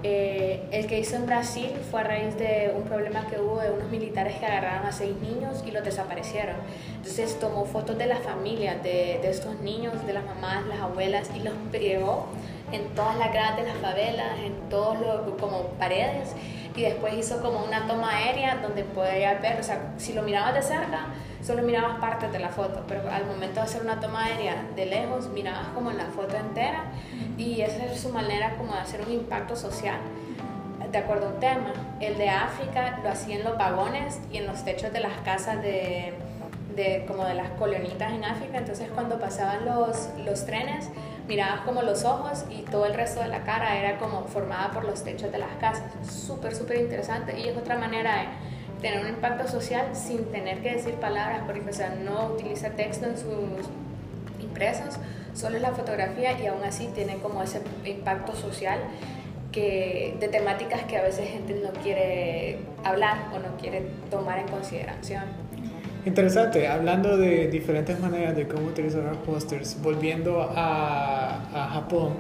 Eh, 0.03 0.63
el 0.71 0.87
que 0.87 0.99
hizo 0.99 1.17
en 1.17 1.27
Brasil 1.27 1.71
fue 1.91 2.01
a 2.01 2.05
raíz 2.05 2.37
de 2.37 2.73
un 2.77 2.83
problema 2.85 3.27
que 3.27 3.41
hubo 3.41 3.59
de 3.59 3.71
unos 3.71 3.91
militares 3.91 4.37
que 4.37 4.45
agarraron 4.45 4.87
a 4.87 4.93
seis 4.93 5.17
niños 5.17 5.65
y 5.67 5.71
los 5.71 5.85
desaparecieron. 5.85 6.57
Entonces 6.97 7.39
tomó 7.41 7.65
fotos 7.65 7.97
de 7.97 8.07
las 8.07 8.21
familias, 8.21 8.83
de, 8.83 9.19
de 9.23 9.31
estos 9.31 9.61
niños, 9.61 10.07
de 10.07 10.13
las 10.13 10.25
mamás, 10.25 10.67
las 10.67 10.81
abuelas 10.81 11.31
y 11.35 11.41
los 11.41 11.55
pegó 11.73 12.27
en 12.73 12.87
todas 12.95 13.17
las 13.19 13.33
gradas 13.33 13.57
de 13.57 13.63
las 13.65 13.77
favelas, 13.77 14.39
en 14.45 14.69
todos 14.69 14.99
los 15.01 15.41
como 15.41 15.69
paredes 15.79 16.35
y 16.77 16.83
después 16.83 17.15
hizo 17.15 17.41
como 17.41 17.65
una 17.65 17.87
toma 17.87 18.11
aérea 18.17 18.57
donde 18.57 18.83
podía 18.85 19.35
ver, 19.35 19.61
o 19.61 19.63
sea, 19.63 19.93
si 19.97 20.13
lo 20.13 20.23
mirabas 20.23 20.55
de 20.55 20.63
cerca, 20.63 21.07
solo 21.43 21.63
mirabas 21.63 21.99
partes 22.01 22.33
de 22.33 22.39
la 22.41 22.49
foto, 22.49 22.83
pero 22.89 23.09
al 23.11 23.27
momento 23.27 23.57
de 23.57 23.63
hacer 23.63 23.83
una 23.83 24.01
toma 24.01 24.25
aérea 24.25 24.65
de 24.75 24.87
lejos, 24.87 25.29
mirabas 25.29 25.69
como 25.69 25.93
la 25.93 26.07
foto 26.07 26.37
entera 26.37 26.85
y 27.39 27.61
esa 27.61 27.85
es 27.85 28.01
su 28.01 28.09
manera 28.09 28.57
como 28.57 28.73
de 28.73 28.81
hacer 28.81 29.03
un 29.03 29.13
impacto 29.13 29.55
social 29.55 29.99
de 30.91 30.99
acuerdo 30.99 31.27
a 31.27 31.31
un 31.31 31.41
tema. 31.41 31.73
El 32.01 32.19
de 32.19 32.31
África 32.31 33.01
lo 33.03 33.11
hacía 33.11 33.37
en 33.37 33.45
los 33.45 33.57
vagones 33.59 34.21
y 34.33 34.39
en 34.39 34.47
los 34.47 34.65
techos 34.65 34.93
de 34.93 35.01
las 35.01 35.13
casas 35.25 35.63
de, 35.63 36.15
de 36.75 37.05
como 37.07 37.25
de 37.25 37.35
las 37.35 37.51
colonitas 37.51 38.13
en 38.13 38.25
África, 38.25 38.59
entonces 38.59 38.89
cuando 38.95 39.19
pasaban 39.19 39.65
los, 39.65 40.09
los 40.25 40.45
trenes, 40.45 40.91
mirabas 41.29 41.61
como 41.63 41.83
los 41.83 42.05
ojos 42.05 42.45
y 42.51 42.63
todo 42.63 42.87
el 42.87 42.95
resto 42.95 43.21
de 43.21 43.29
la 43.29 43.45
cara 43.45 43.79
era 43.79 43.99
como 43.99 44.25
formada 44.25 44.71
por 44.71 44.85
los 44.85 45.05
techos 45.05 45.33
de 45.33 45.39
las 45.39 45.55
casas. 45.61 45.91
Súper, 46.07 46.55
súper 46.55 46.79
interesante 46.79 47.39
y 47.39 47.49
es 47.49 47.57
otra 47.57 47.77
manera 47.77 48.17
de 48.17 48.27
tener 48.81 49.03
un 49.03 49.09
impacto 49.09 49.49
social 49.49 49.95
sin 49.95 50.27
tener 50.27 50.61
que 50.61 50.75
decir 50.75 50.95
palabras, 50.95 51.43
porque 51.47 51.71
o 51.71 51.73
sea, 51.73 51.95
no 51.95 52.27
utiliza 52.35 52.71
texto 52.71 53.07
en 53.07 53.17
sus 53.17 53.67
impresos, 54.41 54.97
solo 55.35 55.57
es 55.57 55.63
la 55.63 55.73
fotografía 55.73 56.39
y 56.39 56.47
aún 56.47 56.63
así 56.65 56.89
tiene 56.95 57.17
como 57.17 57.43
ese 57.43 57.63
impacto 57.85 58.37
social 58.37 58.79
que, 59.53 60.17
de 60.21 60.29
temáticas 60.29 60.83
que 60.83 60.99
a 60.99 61.03
veces 61.03 61.31
gente 61.31 61.55
no 61.55 61.73
quiere 61.81 62.59
hablar 62.85 63.29
o 63.35 63.39
no 63.39 63.57
quiere 63.57 63.87
tomar 64.11 64.39
en 64.39 64.49
consideración. 64.49 65.23
Interesante, 66.07 66.69
hablando 66.69 67.17
de 67.17 67.49
diferentes 67.49 67.99
maneras 67.99 68.37
de 68.37 68.47
cómo 68.47 68.67
utilizar 68.67 69.03
los 69.03 69.17
pósters, 69.19 69.79
volviendo 69.83 70.43
a, 70.43 71.45
a 71.55 71.69
Japón, 71.71 72.13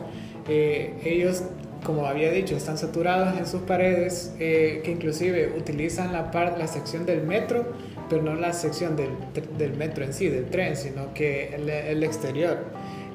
eh, 0.49 0.95
ellos, 1.05 1.43
como 1.85 2.07
había 2.07 2.31
dicho, 2.31 2.57
están 2.57 2.79
saturados 2.79 3.39
en 3.39 3.47
sus 3.47 3.61
paredes, 3.63 4.35
eh, 4.41 4.81
que 4.83 4.91
inclusive 4.91 5.53
utilizan 5.59 6.13
la, 6.15 6.31
la 6.59 6.67
sección 6.67 7.05
del 7.05 7.25
metro, 7.25 7.75
pero 8.09 8.23
no 8.23 8.35
la 8.35 8.55
sección 8.55 8.97
del, 8.97 9.11
del 9.59 9.75
metro 9.75 10.03
en 10.05 10.15
sí, 10.15 10.29
del 10.29 10.47
tren, 10.47 10.77
sino 10.77 11.13
que 11.13 11.55
el, 11.55 11.69
el 11.69 12.03
exterior. 12.05 12.59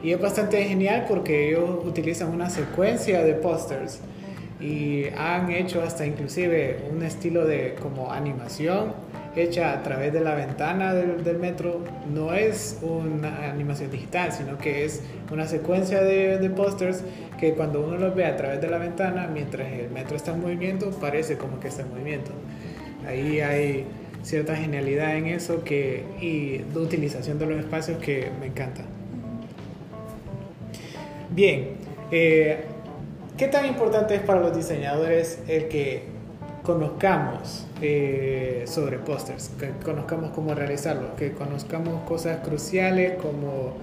Y 0.04 0.12
es 0.12 0.22
bastante 0.22 0.64
genial 0.66 1.06
porque 1.08 1.50
ellos 1.50 1.84
utilizan 1.84 2.30
una 2.30 2.50
secuencia 2.52 3.24
de 3.24 3.34
pósters 3.34 4.02
y 4.60 5.06
han 5.18 5.51
hecho 5.51 5.82
hasta 5.82 6.06
inclusive 6.06 6.80
un 6.92 7.04
estilo 7.04 7.46
de 7.46 7.75
como 7.82 8.12
animación 8.12 8.94
hecha 9.36 9.72
a 9.74 9.84
través 9.84 10.12
de 10.12 10.22
la 10.22 10.36
ventana 10.36 10.94
del, 10.94 11.24
del 11.24 11.38
metro. 11.38 11.82
No 12.13 12.34
es 12.34 12.80
una 12.82 13.50
animación 13.50 13.89
digital, 13.92 14.32
sino 14.32 14.58
que 14.58 14.86
es 14.86 15.01
una 15.32 15.48
secuencia 15.48 16.01
de, 16.01 16.39
de 16.39 16.50
pósters 16.50 17.04
que 17.39 17.54
cuando 17.54 17.82
uno 17.82 17.98
los 17.98 18.16
ve 18.16 18.25
a 18.25 18.36
través 18.36 18.60
de 18.60 18.70
la 18.70 18.78
ventana, 18.78 19.30
mientras 19.32 19.72
el 19.72 19.89
metro 19.92 20.18
está 20.18 20.34
en 20.34 20.42
movimiento, 20.42 20.92
parece 20.92 21.38
como 21.38 21.60
que 21.60 21.70
está 21.70 21.84
en 21.84 21.89
movimiento. 21.89 22.32
Ahí 23.08 23.39
hay 23.39 23.86
cierta 24.24 24.56
genialidad 24.56 25.16
en 25.16 25.28
eso 25.28 25.63
que, 25.63 26.04
y 26.20 26.58
de 26.58 26.80
utilización 26.80 27.39
de 27.39 27.46
los 27.46 27.60
espacios 27.60 27.98
que 28.00 28.30
me 28.39 28.48
encanta. 28.48 28.82
Bien, 31.30 31.70
eh, 32.12 32.66
¿qué 33.39 33.48
tan 33.48 33.65
importante 33.65 34.15
es 34.15 34.22
para 34.22 34.41
los 34.41 34.53
diseñadores 34.53 35.39
el 35.48 35.69
que 35.69 36.03
conozcamos 36.62 37.65
eh, 37.81 38.65
sobre 38.67 39.00
pósters, 39.00 39.51
que 39.58 39.69
conozcamos 39.84 40.31
cómo 40.31 40.53
realizarlo, 40.53 41.15
que 41.15 41.31
conozcamos 41.31 42.03
cosas 42.03 42.46
cruciales 42.46 43.13
como 43.13 43.77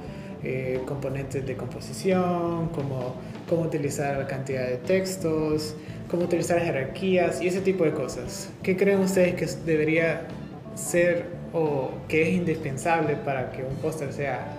eh, 0.44 0.82
componentes 0.86 1.46
de 1.46 1.56
composición, 1.56 2.68
como 2.68 3.14
cómo 3.48 3.62
utilizar 3.62 4.18
la 4.18 4.26
cantidad 4.26 4.66
de 4.66 4.76
textos, 4.76 5.74
cómo 6.10 6.24
utilizar 6.24 6.60
jerarquías 6.60 7.40
y 7.40 7.48
ese 7.48 7.62
tipo 7.62 7.84
de 7.84 7.92
cosas. 7.92 8.50
¿Qué 8.62 8.76
creen 8.76 9.00
ustedes 9.00 9.36
que 9.36 9.46
debería 9.64 10.28
ser 10.74 11.24
o 11.54 11.92
que 12.08 12.28
es 12.28 12.28
indispensable 12.28 13.16
para 13.16 13.50
que 13.52 13.62
un 13.62 13.74
póster 13.76 14.12
sea 14.12 14.58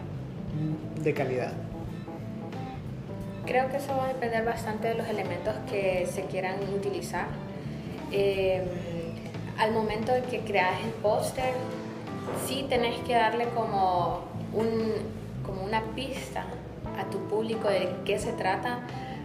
de 1.04 1.14
calidad? 1.14 1.67
Creo 3.48 3.70
que 3.70 3.78
eso 3.78 3.96
va 3.96 4.06
a 4.06 4.08
depender 4.10 4.44
bastante 4.44 4.90
de 4.90 4.96
los 4.96 5.08
elementos 5.08 5.56
que 5.70 6.06
se 6.06 6.24
quieran 6.24 6.56
utilizar. 6.76 7.28
Eh, 8.12 8.62
al 9.58 9.72
momento 9.72 10.12
de 10.12 10.22
que 10.24 10.42
creas 10.42 10.84
el 10.84 10.92
póster, 10.92 11.54
sí 12.46 12.66
tenés 12.68 13.00
que 13.00 13.14
darle 13.14 13.46
como, 13.56 14.26
un, 14.54 14.92
como 15.46 15.64
una 15.64 15.82
pista 15.96 16.44
a 17.00 17.10
tu 17.10 17.20
público 17.30 17.70
de 17.70 17.90
qué 18.04 18.20
se 18.20 18.34
trata. 18.34 18.82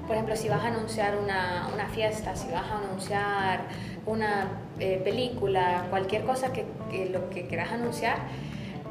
Por 0.07 0.15
ejemplo, 0.15 0.37
si 0.37 0.49
vas 0.49 0.63
a 0.63 0.69
anunciar 0.69 1.17
una, 1.17 1.69
una 1.75 1.89
fiesta, 1.89 2.37
si 2.37 2.49
vas 2.53 2.65
a 2.65 2.79
anunciar 2.79 3.63
una 4.07 4.47
eh, 4.79 5.01
película, 5.03 5.87
cualquier 5.91 6.23
cosa 6.23 6.53
que, 6.53 6.65
que, 6.93 7.07
lo 7.07 7.29
que 7.29 7.49
quieras 7.49 7.73
anunciar, 7.73 8.19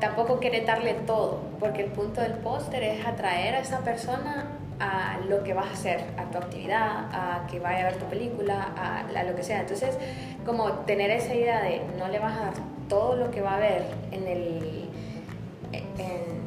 tampoco 0.02 0.42
querés 0.42 0.66
darle 0.66 0.94
todo, 0.94 1.40
porque 1.58 1.84
el 1.84 1.92
punto 1.92 2.20
del 2.20 2.34
póster 2.34 2.84
es 2.84 3.06
atraer 3.06 3.56
a 3.56 3.60
esa 3.60 3.80
persona 3.80 4.58
a 4.82 5.20
lo 5.30 5.44
que 5.44 5.54
vas 5.54 5.68
a 5.68 5.72
hacer, 5.74 6.02
a 6.18 6.24
tu 6.32 6.40
actividad, 6.40 7.06
a 7.12 7.46
que 7.50 7.60
vaya 7.60 7.82
a 7.82 7.92
ver 7.92 8.00
tu 8.00 8.06
película, 8.06 8.74
a, 8.76 9.24
lo 9.24 9.36
que 9.36 9.44
sea. 9.44 9.62
Entonces, 9.62 9.96
como 10.44 10.72
tener 10.86 11.12
esa 11.12 11.36
idea 11.36 11.62
de 11.62 11.82
no 12.00 12.08
le 12.08 12.18
vas 12.18 12.36
a 12.36 12.40
dar 12.46 12.54
todo 12.90 13.16
lo 13.16 13.30
que 13.30 13.42
va 13.42 13.56
a 13.56 13.60
ver 13.60 13.86
en 14.12 14.28
el 14.28 14.90
en 15.72 16.42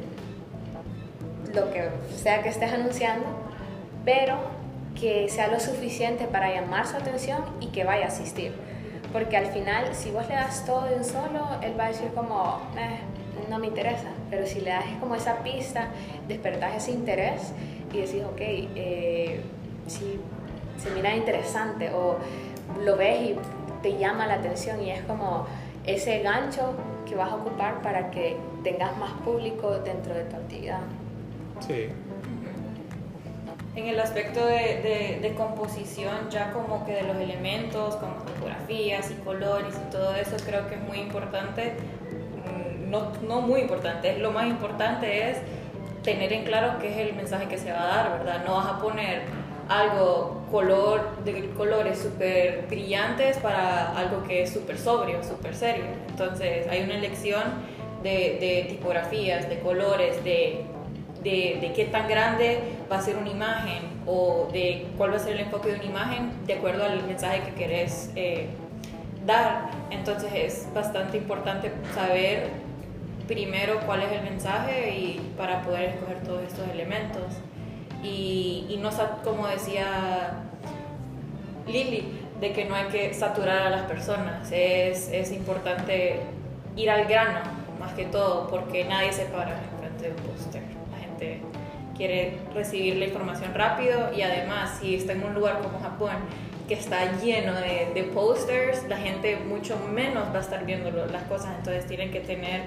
lo 1.55 1.71
que 1.71 1.89
sea 2.13 2.43
que 2.43 2.49
estés 2.49 2.73
anunciando, 2.73 3.25
pero 4.03 4.35
que 4.99 5.29
sea 5.29 5.47
lo 5.47 5.59
suficiente 5.59 6.25
para 6.25 6.53
llamar 6.53 6.85
su 6.87 6.97
atención 6.97 7.41
y 7.61 7.67
que 7.67 7.85
vaya 7.85 8.05
a 8.05 8.07
asistir. 8.09 8.53
Porque 9.13 9.37
al 9.37 9.45
final, 9.45 9.95
si 9.95 10.11
vos 10.11 10.27
le 10.27 10.35
das 10.35 10.65
todo 10.65 10.85
de 10.87 10.95
un 10.95 11.05
solo, 11.05 11.47
él 11.61 11.79
va 11.79 11.85
a 11.85 11.87
decir 11.87 12.09
como, 12.13 12.59
eh, 12.77 12.99
no 13.49 13.59
me 13.59 13.67
interesa. 13.67 14.09
Pero 14.29 14.45
si 14.45 14.59
le 14.59 14.71
das 14.71 14.85
como 14.99 15.15
esa 15.15 15.37
pista, 15.37 15.87
despertas 16.27 16.75
ese 16.75 16.91
interés 16.91 17.53
y 17.93 17.97
decís, 17.97 18.23
ok, 18.23 18.39
eh, 18.39 19.41
si 19.87 20.19
se 20.77 20.89
mira 20.91 21.15
interesante 21.15 21.89
o 21.93 22.17
lo 22.83 22.97
ves 22.97 23.21
y 23.21 23.35
te 23.81 23.97
llama 23.97 24.27
la 24.27 24.35
atención 24.35 24.81
y 24.81 24.91
es 24.91 25.01
como 25.03 25.45
ese 25.85 26.21
gancho 26.21 26.73
que 27.07 27.15
vas 27.15 27.31
a 27.31 27.35
ocupar 27.35 27.81
para 27.81 28.11
que 28.11 28.35
tengas 28.63 28.97
más 28.97 29.11
público 29.21 29.79
dentro 29.79 30.13
de 30.13 30.23
tu 30.23 30.35
actividad. 30.35 30.81
Sí. 31.59 31.87
En 33.75 33.87
el 33.87 33.99
aspecto 33.99 34.45
de, 34.45 35.19
de, 35.21 35.33
composición, 35.35 36.29
ya 36.29 36.51
como 36.53 36.85
que 36.85 36.93
de 36.93 37.03
los 37.03 37.17
elementos, 37.17 37.97
como 37.97 38.15
fotografías 38.15 39.11
y 39.11 39.15
colores 39.15 39.75
y 39.75 39.91
todo 39.91 40.15
eso, 40.15 40.37
creo 40.45 40.67
que 40.67 40.75
es 40.75 40.81
muy 40.81 40.99
importante, 40.99 41.73
mm, 41.73 42.89
no, 42.89 43.11
no 43.27 43.41
muy 43.41 43.61
importante, 43.61 44.17
lo 44.17 44.31
más 44.31 44.47
importante 44.47 45.29
es 45.29 45.39
tener 46.05 46.31
en 46.31 46.45
claro 46.45 46.77
qué 46.79 46.89
es 46.89 47.09
el 47.09 47.15
mensaje 47.15 47.47
que 47.47 47.57
se 47.57 47.71
va 47.71 47.81
a 47.81 47.87
dar, 47.87 48.19
¿verdad? 48.19 48.45
No 48.45 48.55
vas 48.55 48.67
a 48.67 48.79
poner 48.79 49.23
algo 49.67 50.45
color 50.51 51.23
de 51.25 51.49
colores 51.57 51.99
súper 51.99 52.65
brillantes 52.69 53.37
para 53.37 53.97
algo 53.97 54.23
que 54.23 54.43
es 54.43 54.53
súper 54.53 54.77
sobrio, 54.77 55.23
súper 55.23 55.55
serio. 55.55 55.85
Entonces 56.07 56.67
hay 56.69 56.83
una 56.83 56.95
elección 56.95 57.43
de, 58.03 58.37
de 58.39 58.67
tipografías, 58.69 59.49
de 59.49 59.59
colores, 59.59 60.23
de, 60.23 60.61
de, 61.23 61.57
de, 61.59 61.73
qué 61.75 61.85
tan 61.85 62.07
grande 62.07 62.59
va 62.91 62.99
a 62.99 63.01
ser 63.01 63.17
una 63.17 63.31
imagen 63.31 63.81
o 64.05 64.47
de 64.53 64.85
cuál 64.97 65.11
va 65.11 65.15
a 65.15 65.19
ser 65.19 65.33
el 65.33 65.39
enfoque 65.39 65.69
de 65.69 65.75
una 65.75 65.85
imagen 65.85 66.45
de 66.45 66.53
acuerdo 66.53 66.85
al 66.85 67.03
mensaje 67.07 67.41
que 67.41 67.55
querés 67.55 68.11
eh, 68.15 68.47
dar. 69.25 69.71
Entonces 69.89 70.31
es 70.35 70.67
bastante 70.75 71.17
importante 71.17 71.71
saber 71.95 72.64
primero 73.27 73.79
cuál 73.85 74.03
es 74.03 74.11
el 74.11 74.23
mensaje 74.23 74.95
y 74.95 75.33
para 75.37 75.61
poder 75.61 75.89
escoger 75.89 76.23
todos 76.23 76.43
estos 76.43 76.67
elementos. 76.69 77.23
Y, 78.03 78.67
y 78.69 78.77
no, 78.77 78.89
como 79.23 79.47
decía 79.47 80.43
Lili, 81.67 82.03
de 82.39 82.51
que 82.51 82.65
no 82.65 82.75
hay 82.75 82.85
que 82.85 83.13
saturar 83.13 83.63
a 83.63 83.69
las 83.69 83.83
personas, 83.83 84.51
es, 84.51 85.09
es 85.09 85.31
importante 85.31 86.19
ir 86.75 86.89
al 86.89 87.05
grano 87.05 87.39
más 87.79 87.93
que 87.93 88.05
todo, 88.05 88.47
porque 88.47 88.85
nadie 88.85 89.11
se 89.11 89.25
para 89.25 89.59
frente 89.79 90.03
de 90.03 90.09
un 90.09 90.15
póster. 90.17 90.61
La 90.91 90.99
gente 90.99 91.41
quiere 91.95 92.37
recibir 92.53 92.97
la 92.97 93.05
información 93.05 93.53
rápido 93.53 94.11
y 94.15 94.21
además 94.21 94.79
si 94.79 94.95
está 94.95 95.13
en 95.13 95.23
un 95.23 95.33
lugar 95.33 95.59
como 95.59 95.79
Japón, 95.79 96.15
que 96.67 96.73
está 96.73 97.19
lleno 97.19 97.53
de, 97.53 97.91
de 97.93 98.03
posters, 98.03 98.87
la 98.89 98.97
gente 98.97 99.37
mucho 99.37 99.77
menos 99.93 100.25
va 100.33 100.39
a 100.39 100.41
estar 100.41 100.65
viendo 100.65 100.91
las 100.91 101.23
cosas, 101.23 101.53
entonces 101.57 101.85
tienen 101.85 102.11
que 102.11 102.19
tener 102.19 102.63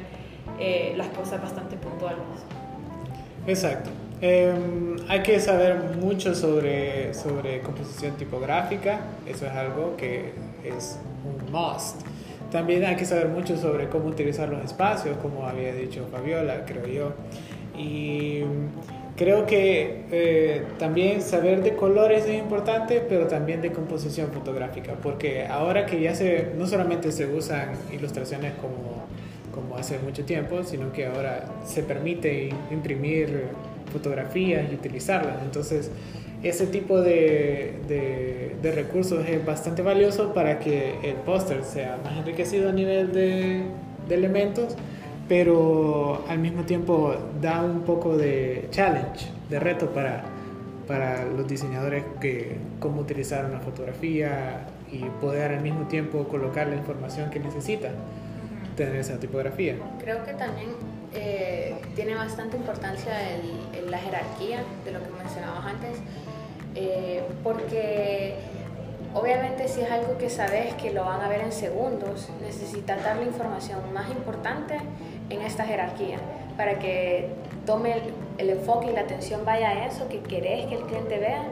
eh, 0.61 0.95
las 0.97 1.09
cosas 1.09 1.41
bastante 1.41 1.77
puntuales. 1.77 2.23
Exacto. 3.47 3.91
Eh, 4.21 4.53
hay 5.09 5.23
que 5.23 5.39
saber 5.39 5.77
mucho 6.01 6.35
sobre, 6.35 7.15
sobre 7.15 7.61
composición 7.61 8.17
tipográfica, 8.17 9.01
eso 9.27 9.47
es 9.47 9.53
algo 9.53 9.97
que 9.97 10.33
es 10.65 10.99
un 11.25 11.53
must. 11.53 12.01
También 12.51 12.85
hay 12.85 12.97
que 12.97 13.05
saber 13.05 13.29
mucho 13.29 13.57
sobre 13.57 13.89
cómo 13.89 14.09
utilizar 14.09 14.49
los 14.49 14.65
espacios, 14.65 15.17
como 15.19 15.47
había 15.47 15.73
dicho 15.73 16.07
Fabiola, 16.11 16.65
creo 16.65 16.87
yo. 16.87 17.13
Y 17.79 18.43
creo 19.17 19.47
que 19.47 20.05
eh, 20.11 20.65
también 20.79 21.21
saber 21.21 21.63
de 21.63 21.77
colores 21.77 22.25
es 22.25 22.39
importante, 22.39 23.05
pero 23.07 23.27
también 23.27 23.61
de 23.61 23.71
composición 23.71 24.31
fotográfica, 24.33 24.95
porque 24.95 25.47
ahora 25.47 25.87
que 25.87 26.01
ya 26.01 26.15
se, 26.15 26.53
no 26.57 26.67
solamente 26.67 27.13
se 27.13 27.27
usan 27.27 27.73
ilustraciones 27.93 28.55
como 28.55 29.07
como 29.53 29.77
hace 29.77 29.99
mucho 29.99 30.25
tiempo, 30.25 30.63
sino 30.65 30.93
que 30.93 31.07
ahora 31.07 31.45
se 31.65 31.83
permite 31.83 32.51
imprimir 32.71 33.45
fotografías 33.93 34.71
y 34.71 34.75
utilizarlas. 34.75 35.43
Entonces, 35.43 35.91
ese 36.43 36.67
tipo 36.67 37.01
de, 37.01 37.75
de, 37.89 38.73
recursos 38.73 39.27
es 39.27 39.45
bastante 39.45 39.83
valioso 39.83 40.35
para 40.35 40.59
que 40.59 40.95
el 41.03 41.17
póster 41.17 41.65
sea 41.65 41.99
más 42.05 42.19
enriquecido 42.19 42.69
a 42.69 42.73
nivel 42.73 43.13
de, 43.13 43.63
de, 44.09 44.15
elementos, 44.15 44.77
pero 45.29 46.25
al 46.29 46.39
mismo 46.39 46.63
tiempo 46.65 47.15
da 47.41 47.63
un 47.63 47.81
poco 47.81 48.17
de 48.17 48.69
challenge, 48.71 49.27
de 49.49 49.59
reto 49.59 49.87
para, 49.91 50.23
para 50.87 51.25
los 51.25 51.49
diseñadores 51.49 52.05
que 52.21 52.57
cómo 52.79 53.01
utilizar 53.01 53.47
una 53.47 53.61
fotografía 53.61 54.67
y 54.93 54.99
poder 55.21 55.53
al 55.53 55.63
mismo 55.63 55.89
tiempo 55.89 56.25
colocar 56.29 56.69
la 56.69 56.77
información 56.77 57.31
que 57.31 57.41
necesitan 57.41 57.93
tener 58.79 58.97
esa 58.97 59.19
tipografía. 59.19 59.75
Creo 60.01 60.25
que 60.25 60.33
también 60.35 60.71
eh, 61.13 61.75
tiene 61.97 62.15
bastante 62.15 62.57
importancia 62.57 63.13
el, 63.35 63.91
la 63.91 63.99
jerarquía 63.99 64.63
de 64.85 64.93
lo 64.93 65.01
que 65.03 65.11
mencionabas 65.23 65.67
antes. 65.67 65.99
eh, 66.75 67.23
porque 67.43 68.35
obviamente 69.15 69.67
si 69.69 69.81
es 69.81 69.91
algo 69.91 70.17
que 70.19 70.31
sabes 70.31 70.75
que 70.75 70.93
lo 70.93 71.05
van 71.05 71.21
a 71.21 71.29
ver 71.29 71.41
en 71.41 71.53
segundos, 71.53 72.29
necesitas 72.41 73.03
dar 73.03 73.17
la 73.17 73.25
información 73.25 73.81
más 73.93 74.09
importante 74.11 74.77
en 75.31 75.41
esta 75.43 75.65
jerarquía 75.65 76.19
para 76.57 76.79
que 76.79 77.29
tome 77.69 77.97
el, 78.39 78.49
enfoque 78.49 78.87
y 78.91 78.95
la 78.95 79.03
atención 79.03 79.43
vaya 79.45 79.69
a 79.69 79.87
eso 79.87 80.09
que 80.09 80.21
querés 80.21 80.65
que 80.69 80.77
el 80.77 80.85
cliente 80.85 81.19
vea 81.19 81.45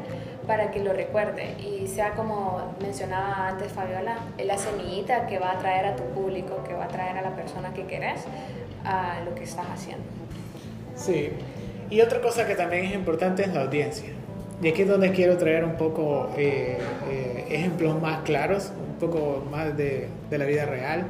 para 0.46 0.70
que 0.70 0.82
lo 0.82 0.94
recuerde 0.94 1.56
y 1.60 1.86
sea 1.88 2.12
como 2.12 2.72
mencionaba 2.80 3.48
antes 3.48 3.70
Fabiola, 3.70 4.20
la 4.42 4.56
semillita 4.56 5.26
que 5.26 5.38
va 5.38 5.52
a 5.52 5.58
traer 5.58 5.84
a 5.84 5.94
tu 5.94 6.04
público, 6.14 6.64
que 6.66 6.72
va 6.72 6.86
a 6.86 6.88
traer 6.88 7.18
a 7.18 7.22
la 7.22 7.36
persona 7.36 7.74
que 7.74 7.84
querés 7.84 8.22
a 8.86 9.20
lo 9.26 9.34
que 9.34 9.44
estás 9.44 9.66
haciendo. 9.66 10.04
Sí, 10.94 11.32
y 11.90 12.00
otra 12.00 12.22
cosa 12.22 12.46
que 12.46 12.54
también 12.54 12.86
es 12.86 12.94
importante 12.94 13.42
es 13.42 13.52
la 13.52 13.64
audiencia. 13.64 14.08
Y 14.62 14.68
aquí 14.68 14.82
es 14.82 14.88
donde 14.88 15.12
quiero 15.12 15.36
traer 15.36 15.64
un 15.64 15.76
poco 15.76 16.30
eh, 16.38 16.78
eh, 17.10 17.44
ejemplos 17.50 18.00
más 18.00 18.22
claros, 18.22 18.72
un 18.88 18.94
poco 18.94 19.44
más 19.50 19.76
de, 19.76 20.08
de 20.30 20.38
la 20.38 20.46
vida 20.46 20.64
real. 20.64 21.08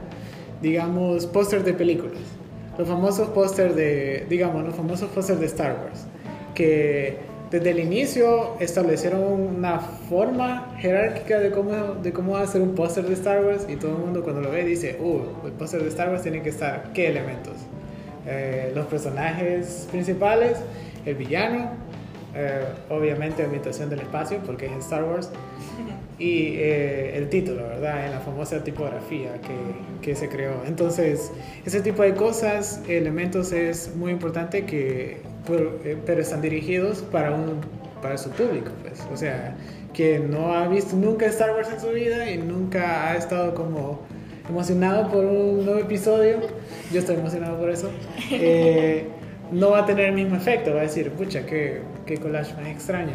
Digamos, 0.61 1.27
pósters 1.27 1.65
de 1.65 1.75
películas. 1.75 2.36
Los 2.79 2.89
famosos 2.89 3.29
pósters 3.29 3.75
de, 3.75 4.27
digamos, 4.29 4.65
los 4.65 4.75
famosos 4.75 5.09
pósters 5.11 5.41
de 5.41 5.47
Star 5.47 5.79
Wars. 5.83 6.07
Que 6.55 7.19
desde 7.51 7.71
el 7.71 7.79
inicio 7.79 8.57
establecieron 8.59 9.23
una 9.23 9.79
forma 9.79 10.75
jerárquica 10.79 11.39
de 11.39 11.51
cómo, 11.53 11.73
de 12.03 12.13
cómo 12.13 12.45
ser 12.47 12.61
un 12.61 12.75
póster 12.75 13.07
de 13.07 13.15
Star 13.15 13.45
Wars 13.45 13.67
y 13.69 13.77
todo 13.77 13.93
el 13.93 13.99
mundo 13.99 14.23
cuando 14.23 14.41
lo 14.41 14.51
ve 14.51 14.65
dice, 14.65 14.99
uh, 15.01 15.47
el 15.47 15.53
póster 15.53 15.83
de 15.83 15.89
Star 15.89 16.11
Wars 16.11 16.23
tiene 16.23 16.43
que 16.43 16.49
estar, 16.49 16.93
¿qué 16.93 17.09
elementos? 17.09 17.55
Eh, 18.27 18.73
los 18.75 18.87
personajes 18.87 19.87
principales, 19.91 20.59
el 21.05 21.15
villano, 21.15 21.71
eh, 22.35 22.65
obviamente 22.91 23.45
habitación 23.45 23.89
del 23.89 24.01
espacio 24.01 24.41
porque 24.45 24.67
es 24.67 24.73
Star 24.81 25.05
Wars 25.05 25.31
y 26.19 26.55
eh, 26.57 27.17
el 27.17 27.29
título, 27.29 27.69
¿verdad? 27.69 28.07
En 28.07 28.13
la 28.13 28.21
famosa 28.21 28.65
tipografía 28.65 29.41
que, 29.41 29.57
que, 30.01 30.17
se 30.17 30.29
creó. 30.29 30.63
Entonces, 30.67 31.31
ese 31.65 31.81
tipo 31.81 32.03
de 32.03 32.15
cosas, 32.15 32.81
elementos 32.89 33.53
es 33.53 33.95
muy 33.95 34.13
importante 34.13 34.65
que, 34.65 35.19
pero, 35.47 35.79
pero 36.07 36.21
están 36.21 36.41
dirigidos 36.41 37.03
para, 37.03 37.33
un, 37.33 37.61
para 38.01 38.17
su 38.17 38.31
público, 38.31 38.71
pues. 38.83 39.07
O 39.13 39.17
sea, 39.17 39.57
que 39.93 40.19
no 40.19 40.55
ha 40.55 40.69
visto 40.69 40.97
nunca 40.97 41.27
Star 41.27 41.53
Wars 41.55 41.69
en 41.73 41.81
su 41.81 41.89
vida 41.89 42.31
y 42.31 42.39
nunca 42.39 43.11
ha 43.11 43.17
estado 43.17 43.55
como 43.55 44.01
emocionado 44.49 45.11
por 45.11 45.25
un 45.25 45.65
nuevo 45.65 45.81
episodio, 45.81 46.39
yo 46.93 47.01
estoy 47.01 47.17
emocionado 47.17 47.59
por 47.59 47.71
eso, 47.71 47.91
eh, 48.31 49.07
no 49.53 49.71
va 49.71 49.81
a 49.81 49.87
tener 49.87 50.07
el 50.07 50.13
mismo 50.15 50.37
efecto, 50.37 50.73
va 50.73 50.81
a 50.81 50.83
decir, 50.83 51.11
pucha, 51.11 51.45
qué, 51.47 51.81
qué 52.05 52.19
collage 52.19 52.55
más 52.55 52.69
extraño. 52.69 53.15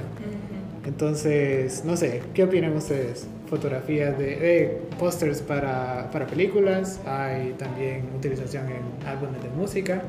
Entonces, 0.86 1.84
no 1.86 1.96
sé, 1.96 2.24
¿qué 2.34 2.44
opinan 2.44 2.76
ustedes? 2.76 3.28
Fotografías 3.48 4.18
de 4.18 4.64
eh, 4.64 4.82
pósters 4.98 5.42
para, 5.42 6.10
para 6.12 6.26
películas, 6.26 7.00
hay 7.06 7.54
también 7.54 8.10
utilización 8.18 8.68
en 8.70 9.08
álbumes 9.08 9.44
de 9.44 9.50
música. 9.50 10.02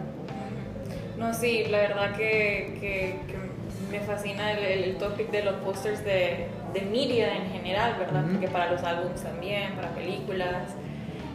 No, 1.18 1.34
sí, 1.34 1.64
la 1.68 1.78
verdad 1.78 2.16
que, 2.16 2.78
que, 2.80 3.16
que 3.28 3.90
me 3.90 4.00
fascina 4.00 4.52
el, 4.52 4.84
el, 4.84 4.96
topic 4.96 5.30
de 5.30 5.44
los 5.44 5.54
pósters 5.56 6.02
de, 6.04 6.46
de 6.72 6.80
media 6.90 7.36
en 7.36 7.50
general, 7.50 7.96
¿verdad? 7.98 8.24
Uh 8.24 8.28
-huh. 8.28 8.32
Porque 8.32 8.48
para 8.48 8.72
los 8.72 8.82
álbumes 8.82 9.22
también, 9.22 9.74
para 9.74 9.94
películas, 9.94 10.74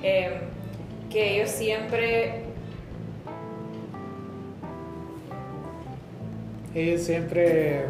eh, 0.02 0.40
que 1.12 1.36
ellos 1.36 1.50
siempre 1.52 2.47
ellos 6.76 7.02
siempre 7.02 7.86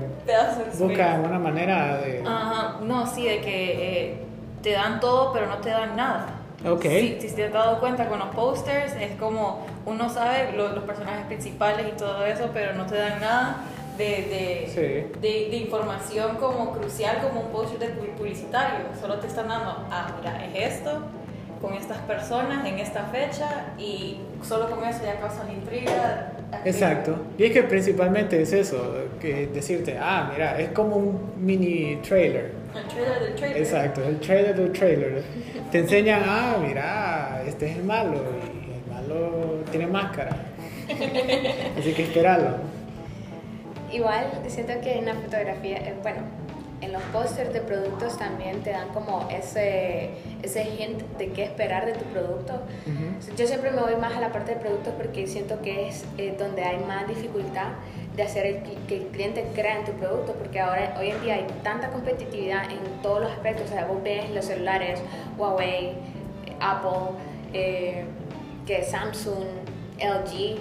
buscan 0.78 1.26
una 1.26 1.40
manera 1.40 1.98
de... 1.98 2.24
Ajá, 2.26 2.78
no, 2.82 3.06
sí, 3.08 3.26
de 3.26 3.42
que 3.42 4.08
eh, 4.10 4.16
te 4.62 4.72
dan 4.72 5.00
todo 5.00 5.34
pero 5.34 5.48
no 5.48 5.58
te 5.58 5.70
dan 5.70 5.96
nada. 5.96 6.28
Ok. 6.66 6.84
Si, 6.84 7.18
si 7.22 7.36
te 7.36 7.46
has 7.46 7.54
dado 7.54 7.80
cuenta 7.80 8.08
con 8.08 8.20
los 8.20 8.30
posters, 8.30 8.94
es 8.96 9.12
como 9.20 9.66
uno 9.86 10.10
sabe 10.10 10.54
lo, 10.54 10.70
los 10.74 10.84
personajes 10.86 11.26
principales 11.28 11.86
y 11.88 11.98
todo 11.98 12.26
eso, 12.26 12.50
pero 12.54 12.74
no 12.74 12.86
te 12.86 12.96
dan 12.96 13.20
nada 13.20 13.58
de, 13.98 14.06
de, 14.06 14.72
Sí. 14.74 15.20
de, 15.22 15.50
de 15.50 15.58
información 15.58 16.38
como 16.38 16.72
crucial 16.72 17.18
como 17.22 17.42
un 17.42 17.48
póster 17.52 17.80
de 17.80 17.88
publicitario. 18.12 18.86
Solo 19.00 19.16
te 19.20 19.28
están 19.28 19.48
dando, 19.50 19.86
ah, 19.92 20.12
mira, 20.20 20.46
es 20.46 20.74
esto, 20.78 21.00
con 21.62 21.74
estas 21.74 21.98
personas, 22.00 22.66
en 22.66 22.80
esta 22.80 23.04
fecha, 23.06 23.74
y 23.78 24.18
solo 24.44 24.70
con 24.70 24.84
eso 24.88 25.04
ya 25.04 25.20
causan 25.20 25.52
intriga. 25.52 26.32
Exacto. 26.66 27.18
Y 27.38 27.46
es 27.46 27.52
que 27.52 27.64
principalmente 27.64 28.42
es 28.42 28.54
eso, 28.54 28.96
que 29.20 29.48
decirte, 29.48 29.98
ah, 30.00 30.30
mira, 30.32 30.60
es 30.60 30.70
como 30.70 30.96
un 30.96 31.34
mini 31.38 31.98
trailer. 31.98 32.52
El 32.76 32.88
trailer 32.88 33.20
del 33.20 33.36
trailer. 33.36 33.58
Exacto, 33.58 34.04
el 34.04 34.20
trailer 34.20 34.56
del 34.56 34.72
trailer. 34.72 35.24
Te 35.72 35.80
enseñan, 35.80 36.22
ah, 36.26 36.58
mira, 36.62 37.44
este 37.46 37.70
es 37.72 37.78
el 37.78 37.84
malo, 37.84 38.14
y 38.14 38.74
el 38.74 38.94
malo 38.94 39.64
tiene 39.72 39.88
máscara. 39.88 40.36
Así 41.78 41.94
que 41.94 42.04
esperarlo. 42.04 42.58
Igual 43.92 44.26
siento 44.48 44.74
que 44.82 45.00
en 45.00 45.06
la 45.06 45.16
fotografía, 45.16 45.78
eh, 45.78 45.96
bueno, 46.02 46.20
en 46.82 46.94
los 46.94 47.02
pósters 47.14 47.54
de 47.54 47.62
productos 47.62 48.18
también 48.18 48.62
te 48.62 48.72
dan 48.72 48.90
como 48.90 49.28
ese, 49.30 50.12
ese 50.44 50.64
hint 50.64 51.02
de 51.18 51.32
qué 51.32 51.44
esperar 51.44 51.86
de 51.86 51.94
tu 51.94 52.06
producto. 52.06 52.54
Uh 52.86 52.90
-huh. 52.90 53.36
Yo 53.36 53.48
siempre 53.48 53.72
me 53.72 53.82
voy 53.82 53.96
más 53.96 54.16
a 54.16 54.22
la 54.22 54.32
parte 54.32 54.54
de 54.54 54.60
productos 54.60 54.94
porque 54.96 55.26
siento 55.28 55.62
que 55.62 55.88
es 55.88 56.06
eh, 56.18 56.36
donde 56.38 56.64
hay 56.64 56.78
más 56.80 57.08
dificultad 57.08 57.70
de 58.16 58.24
hacer 58.24 58.46
el, 58.46 58.64
que 58.88 58.98
el 58.98 59.08
cliente 59.08 59.46
crea 59.54 59.80
en 59.80 59.86
tu 59.86 59.92
producto, 59.94 60.34
porque 60.34 60.60
ahora 60.60 60.96
hoy 61.00 61.12
en 61.12 61.22
día 61.22 61.36
hay 61.36 61.48
tanta 61.64 61.90
competitividad 61.90 62.64
en 62.72 63.02
todos 63.02 63.22
los 63.22 63.32
aspectos. 63.32 63.66
O 63.70 63.74
sea, 63.74 63.86
vos 63.86 64.02
ves 64.04 64.30
los 64.32 64.46
celulares, 64.46 65.00
Huawei, 65.38 65.94
Apple, 66.60 67.18
eh, 67.54 68.06
que 68.66 68.84
Samsung, 68.84 69.46
LG 70.00 70.58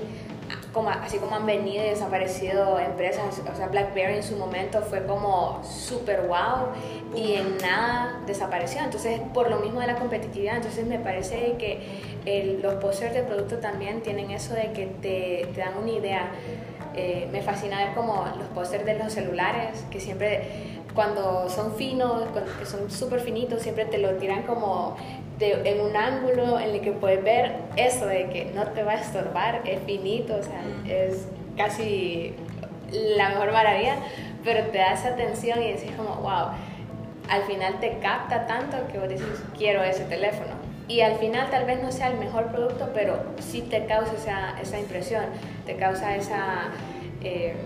así 1.02 1.18
como 1.18 1.36
han 1.36 1.46
venido 1.46 1.84
y 1.84 1.88
desaparecido 1.88 2.78
empresas, 2.78 3.40
o 3.52 3.56
sea, 3.56 3.68
BlackBerry 3.68 4.16
en 4.16 4.22
su 4.22 4.36
momento 4.36 4.82
fue 4.82 5.04
como 5.06 5.62
super 5.64 6.22
wow 6.22 6.68
y 7.14 7.34
en 7.34 7.56
nada 7.58 8.20
desapareció. 8.26 8.82
Entonces, 8.82 9.20
por 9.32 9.50
lo 9.50 9.58
mismo 9.58 9.80
de 9.80 9.86
la 9.86 9.96
competitividad, 9.96 10.56
entonces 10.56 10.86
me 10.86 10.98
parece 10.98 11.54
que 11.58 12.58
los 12.62 12.74
posters 12.74 13.14
de 13.14 13.22
producto 13.22 13.58
también 13.58 14.02
tienen 14.02 14.30
eso 14.30 14.54
de 14.54 14.72
que 14.72 14.86
te, 15.00 15.58
dan 15.58 15.78
una 15.80 15.92
idea. 15.92 16.30
Eh, 16.98 17.28
me 17.30 17.42
fascina 17.42 17.84
ver 17.84 17.94
como 17.94 18.24
los 18.38 18.48
pósters 18.48 18.86
de 18.86 18.98
los 18.98 19.12
celulares, 19.12 19.84
que 19.90 20.00
siempre 20.00 20.76
cuando 20.94 21.48
son 21.50 21.74
finos, 21.74 22.24
que 22.58 22.64
son 22.64 22.90
súper 22.90 23.20
finitos, 23.20 23.62
siempre 23.62 23.84
te 23.84 23.98
lo 23.98 24.12
tiran 24.14 24.44
como 24.44 24.96
de, 25.38 25.52
en 25.64 25.80
un 25.80 25.96
ángulo 25.96 26.58
en 26.58 26.70
el 26.70 26.80
que 26.80 26.92
puedes 26.92 27.22
ver 27.22 27.56
eso 27.76 28.06
de 28.06 28.28
que 28.28 28.50
no 28.54 28.64
te 28.68 28.82
va 28.82 28.92
a 28.92 29.00
estorbar, 29.00 29.62
es 29.64 29.80
finito, 29.82 30.36
o 30.36 30.42
sea, 30.42 30.62
es 30.86 31.28
casi 31.56 32.34
la 32.90 33.30
mejor 33.30 33.52
maravilla, 33.52 33.96
pero 34.44 34.66
te 34.68 34.78
da 34.78 34.92
esa 34.92 35.08
atención 35.08 35.62
y 35.62 35.72
decís 35.72 35.90
como, 35.96 36.14
wow, 36.16 36.50
al 37.28 37.42
final 37.42 37.80
te 37.80 37.98
capta 37.98 38.46
tanto 38.46 38.76
que 38.90 38.98
vos 38.98 39.08
decís, 39.08 39.42
quiero 39.56 39.82
ese 39.82 40.04
teléfono. 40.04 40.54
Y 40.88 41.00
al 41.00 41.16
final 41.16 41.50
tal 41.50 41.64
vez 41.64 41.82
no 41.82 41.90
sea 41.90 42.08
el 42.08 42.18
mejor 42.18 42.52
producto, 42.52 42.90
pero 42.94 43.20
sí 43.40 43.62
te 43.62 43.86
causa 43.86 44.12
esa, 44.14 44.60
esa 44.60 44.78
impresión, 44.78 45.24
te 45.64 45.76
causa 45.76 46.14
esa... 46.16 46.70
Eh, 47.22 47.56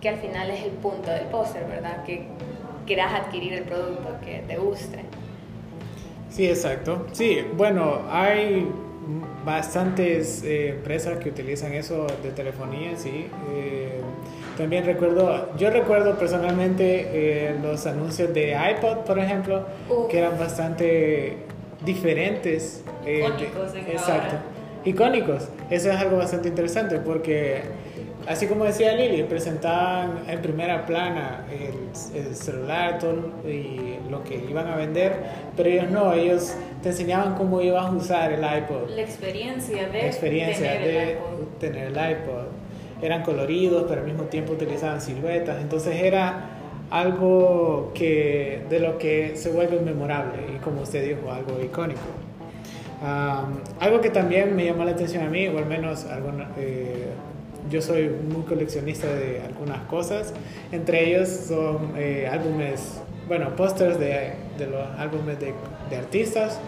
que 0.00 0.08
al 0.08 0.18
final 0.18 0.48
es 0.50 0.62
el 0.62 0.70
punto 0.70 1.10
del 1.10 1.24
póster, 1.24 1.64
¿verdad? 1.66 2.04
Que 2.04 2.28
quieras 2.86 3.12
adquirir 3.12 3.54
el 3.54 3.64
producto, 3.64 4.16
que 4.24 4.44
te 4.46 4.56
guste. 4.56 5.07
Sí, 6.30 6.46
exacto. 6.46 7.06
Sí, 7.12 7.38
bueno, 7.56 8.02
hay 8.10 8.66
bastantes 9.44 10.42
eh, 10.42 10.70
empresas 10.70 11.18
que 11.18 11.30
utilizan 11.30 11.72
eso 11.72 12.06
de 12.22 12.30
telefonía, 12.30 12.96
sí. 12.96 13.28
Eh, 13.54 14.00
también 14.56 14.84
recuerdo, 14.84 15.56
yo 15.56 15.70
recuerdo 15.70 16.18
personalmente 16.18 17.08
eh, 17.12 17.56
los 17.62 17.86
anuncios 17.86 18.34
de 18.34 18.52
iPod, 18.52 19.04
por 19.06 19.18
ejemplo, 19.18 19.64
uh. 19.88 20.08
que 20.08 20.18
eran 20.18 20.38
bastante 20.38 21.36
diferentes. 21.84 22.82
Icónicos, 23.06 23.72
de, 23.72 23.80
exacto. 23.80 24.36
Ahora. 24.36 24.42
Icónicos. 24.84 25.48
Eso 25.70 25.90
es 25.90 25.96
algo 25.96 26.16
bastante 26.16 26.48
interesante 26.48 26.98
porque 26.98 27.62
así 28.28 28.46
como 28.46 28.64
decía 28.64 28.94
Lili, 28.94 29.22
presentaban 29.24 30.24
en 30.28 30.42
primera 30.42 30.84
plana 30.86 31.46
el, 31.50 32.18
el, 32.18 32.36
celular 32.36 32.98
todo 32.98 33.32
y 33.48 33.98
lo 34.10 34.22
que 34.22 34.36
iban 34.48 34.68
a 34.68 34.76
vender, 34.76 35.16
pero 35.56 35.68
ellos 35.68 35.90
no, 35.90 36.12
ellos 36.12 36.54
te 36.82 36.90
enseñaban 36.90 37.34
cómo 37.34 37.60
ibas 37.60 37.86
a 37.86 37.90
usar 37.90 38.32
el 38.32 38.40
iPod. 38.40 38.90
La 38.90 39.02
experiencia 39.02 39.88
de, 39.88 39.98
La 39.98 40.06
experiencia 40.06 40.72
tener, 40.72 40.86
de 40.86 41.02
el 41.02 41.10
iPod. 41.10 41.58
tener 41.58 41.86
el 41.86 42.10
iPod. 42.12 42.44
Eran 43.00 43.22
coloridos, 43.22 43.84
pero 43.88 44.02
al 44.02 44.06
mismo 44.06 44.24
tiempo 44.24 44.52
utilizaban 44.52 45.00
siluetas, 45.00 45.60
entonces 45.60 45.96
era 45.96 46.50
algo 46.90 47.92
que 47.94 48.62
de 48.68 48.80
lo 48.80 48.98
que 48.98 49.36
se 49.36 49.50
vuelve 49.50 49.80
memorable 49.80 50.38
y 50.54 50.58
como 50.58 50.82
usted 50.82 51.06
dijo, 51.06 51.30
algo 51.30 51.62
icónico. 51.62 52.00
Um, 53.00 53.60
algo 53.78 54.00
que 54.00 54.10
también 54.10 54.56
me 54.56 54.64
llamó 54.64 54.84
la 54.84 54.90
atención 54.90 55.24
a 55.24 55.30
mí, 55.30 55.46
o 55.46 55.56
al 55.56 55.66
menos 55.66 56.04
algo, 56.06 56.32
eh, 56.56 57.10
yo 57.70 57.82
soy 57.82 58.08
muy 58.08 58.42
coleccionista 58.42 59.06
de 59.06 59.42
algunas 59.42 59.82
cosas. 59.82 60.32
Entre 60.72 61.08
ellos 61.08 61.28
son 61.28 61.92
eh, 61.96 62.28
álbumes, 62.30 63.00
bueno, 63.26 63.54
pósters 63.56 63.98
de, 63.98 64.32
de, 64.58 64.66
los 64.66 64.86
álbumes 64.98 65.38
de, 65.38 65.52
de 65.90 65.96
artistas. 65.96 66.58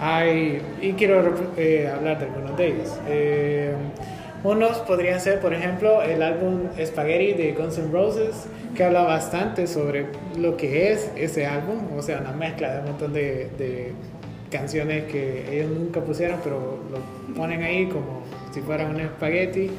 Hay, 0.00 0.60
y 0.80 0.92
quiero 0.92 1.34
eh, 1.56 1.90
hablar 1.94 2.18
de 2.18 2.26
algunos 2.26 2.56
de 2.56 2.66
ellos. 2.66 2.98
Eh, 3.08 3.74
unos 4.44 4.78
podrían 4.78 5.20
ser, 5.20 5.38
por 5.38 5.54
ejemplo, 5.54 6.02
el 6.02 6.20
álbum 6.20 6.62
Spaghetti 6.84 7.34
de 7.34 7.52
Guns 7.52 7.78
N' 7.78 7.92
Roses, 7.92 8.46
que 8.74 8.82
habla 8.82 9.02
bastante 9.02 9.68
sobre 9.68 10.06
lo 10.36 10.56
que 10.56 10.92
es 10.92 11.12
ese 11.16 11.46
álbum, 11.46 11.96
o 11.96 12.02
sea, 12.02 12.18
una 12.18 12.32
mezcla 12.32 12.72
de 12.72 12.80
un 12.80 12.86
montón 12.86 13.12
de, 13.12 13.50
de 13.56 13.92
canciones 14.50 15.04
que 15.04 15.44
ellos 15.52 15.70
nunca 15.70 16.00
pusieron, 16.00 16.40
pero 16.42 16.80
lo 16.90 17.34
ponen 17.34 17.62
ahí 17.62 17.86
como 17.86 18.22
si 18.52 18.60
fuera 18.60 18.86
un 18.86 19.00
espagueti. 19.00 19.70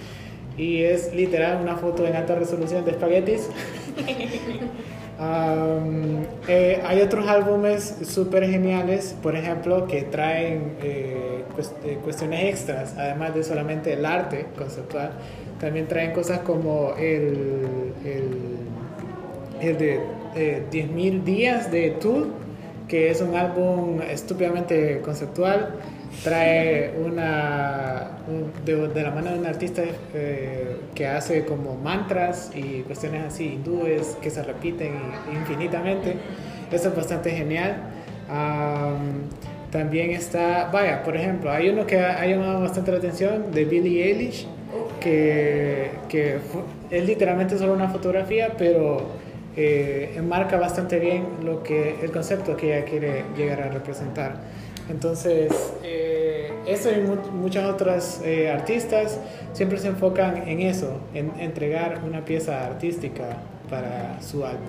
Y 0.57 0.83
es 0.83 1.13
literal 1.13 1.61
una 1.61 1.75
foto 1.77 2.05
en 2.05 2.15
alta 2.15 2.35
resolución 2.35 2.85
de 2.85 2.91
espaguetis. 2.91 3.49
Um, 5.19 6.25
eh, 6.47 6.81
hay 6.83 7.01
otros 7.01 7.27
álbumes 7.27 7.97
súper 8.03 8.49
geniales, 8.49 9.15
por 9.21 9.35
ejemplo, 9.35 9.85
que 9.85 10.01
traen 10.01 10.75
eh, 10.81 11.43
eh, 11.85 11.99
cuestiones 12.03 12.45
extras, 12.45 12.95
además 12.97 13.35
de 13.35 13.43
solamente 13.43 13.93
el 13.93 14.05
arte 14.05 14.47
conceptual. 14.57 15.11
También 15.59 15.87
traen 15.87 16.13
cosas 16.13 16.39
como 16.39 16.95
el, 16.97 17.93
el, 18.03 18.57
el 19.61 19.77
de 19.77 19.99
10.000 20.71 21.23
días 21.23 21.71
de 21.71 21.91
Tool, 21.91 22.33
que 22.87 23.11
es 23.11 23.21
un 23.21 23.35
álbum 23.35 24.01
estúpidamente 24.01 24.99
conceptual 25.01 25.75
trae 26.23 26.93
una 27.03 28.11
de, 28.65 29.03
la 29.03 29.11
mano 29.11 29.31
de 29.31 29.39
un 29.39 29.45
artista 29.45 29.83
eh, 30.13 30.77
que 30.93 31.07
hace 31.07 31.45
como 31.45 31.75
mantras 31.75 32.51
y 32.55 32.81
cuestiones 32.81 33.25
así 33.25 33.53
hindúes 33.53 34.17
que 34.21 34.29
se 34.29 34.43
repiten 34.43 34.93
infinitamente. 35.31 36.15
Eso 36.71 36.89
es 36.89 36.95
bastante 36.95 37.31
genial. 37.31 37.77
también 39.71 40.11
está, 40.11 40.69
vaya, 40.71 41.03
por 41.03 41.15
ejemplo, 41.15 41.51
hay 41.51 41.69
uno 41.69 41.85
que 41.85 41.99
ha, 41.99 42.25
llamado 42.25 42.61
bastante 42.61 42.91
la 42.91 42.97
atención 42.97 43.51
de 43.51 43.65
Billie 43.65 44.03
Eilish, 44.05 44.47
que, 44.99 45.91
que 46.09 46.37
es 46.89 47.05
literalmente 47.05 47.57
solo 47.57 47.73
una 47.73 47.89
fotografía, 47.89 48.53
pero 48.57 49.23
eh, 49.55 50.13
enmarca 50.15 50.57
bastante 50.57 50.97
bien 50.97 51.25
lo 51.43 51.61
que, 51.61 51.97
el 52.01 52.11
concepto 52.11 52.57
que 52.57 52.75
ella 52.75 52.85
quiere 52.85 53.23
llegar 53.37 53.61
a 53.61 53.69
representar. 53.69 54.37
Entonces, 54.89 55.73
eh, 55.83 56.51
eso 56.65 56.91
y 56.91 56.97
muchas 57.31 57.65
otras 57.65 58.21
eh, 58.23 58.51
artistas 58.51 59.19
siempre 59.53 59.77
se 59.77 59.87
enfocan 59.87 60.47
en 60.47 60.61
eso, 60.61 60.99
en 61.13 61.31
entregar 61.39 62.01
una 62.05 62.25
pieza 62.25 62.65
artística 62.65 63.37
para 63.69 64.21
su 64.21 64.45
álbum. 64.45 64.67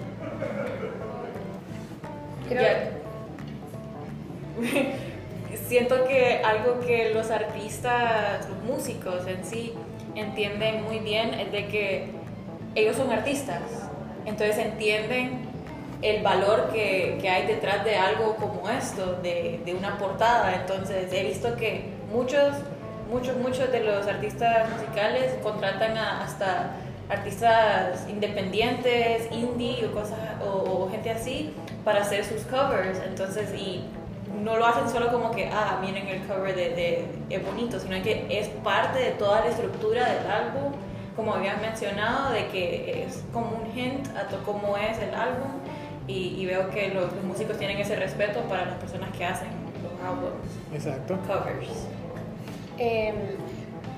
Siento 5.68 6.04
que 6.06 6.42
algo 6.44 6.80
que 6.80 7.14
los 7.14 7.30
artistas, 7.30 8.46
los 8.48 8.62
músicos 8.64 9.26
en 9.26 9.44
sí, 9.44 9.72
entienden 10.14 10.84
muy 10.84 10.98
bien 10.98 11.34
es 11.34 11.50
de 11.50 11.66
que 11.66 12.10
ellos 12.74 12.96
son 12.96 13.10
artistas, 13.10 13.62
entonces 14.26 14.58
entienden 14.58 15.53
el 16.02 16.22
valor 16.22 16.70
que, 16.72 17.18
que, 17.20 17.28
hay 17.28 17.46
detrás 17.46 17.84
de 17.84 17.96
algo 17.96 18.36
como 18.36 18.68
esto, 18.68 19.18
de, 19.22 19.60
de, 19.64 19.74
una 19.74 19.98
portada. 19.98 20.54
Entonces 20.54 21.12
he 21.12 21.24
visto 21.24 21.56
que 21.56 21.84
muchos, 22.12 22.54
muchos, 23.10 23.36
muchos 23.36 23.70
de 23.72 23.80
los 23.80 24.06
artistas 24.06 24.70
musicales 24.70 25.34
contratan 25.42 25.96
hasta 25.96 26.76
artistas 27.08 28.06
independientes, 28.08 29.28
indie 29.30 29.86
o, 29.86 29.92
cosas, 29.92 30.18
o, 30.42 30.88
gente 30.90 31.10
así 31.10 31.54
para 31.84 32.02
hacer 32.02 32.24
sus 32.24 32.42
covers. 32.42 33.00
Entonces, 33.06 33.52
y 33.54 33.84
no 34.42 34.56
lo 34.56 34.66
hacen 34.66 34.88
solo 34.88 35.10
como 35.10 35.30
que, 35.30 35.48
ah, 35.52 35.78
miren 35.80 36.08
el 36.08 36.22
cover 36.26 36.54
de, 36.54 36.70
de, 36.70 37.04
es 37.30 37.44
bonito, 37.44 37.78
sino 37.78 38.02
que 38.02 38.26
es 38.30 38.48
parte 38.62 38.98
de 38.98 39.10
toda 39.12 39.40
la 39.40 39.48
estructura 39.48 40.06
del 40.12 40.26
álbum, 40.30 40.72
como 41.16 41.34
habías 41.34 41.60
mencionado, 41.60 42.32
de 42.32 42.48
que 42.48 43.04
es 43.06 43.22
como 43.32 43.50
un 43.62 43.78
hint 43.78 44.08
a 44.16 44.26
cómo 44.44 44.76
es 44.76 44.98
el 44.98 45.14
álbum 45.14 45.60
y, 46.06 46.44
veo 46.46 46.70
que 46.70 46.88
los, 46.88 47.12
músicos 47.24 47.56
tienen 47.56 47.78
ese 47.78 47.96
respeto 47.96 48.40
para 48.42 48.66
las 48.66 48.74
personas 48.74 49.10
que 49.16 49.24
hacen 49.24 49.48
los 49.82 49.92
álbumes. 50.06 50.34
Exacto. 50.72 51.18
Covers. 51.26 51.86
Em, 52.78 53.14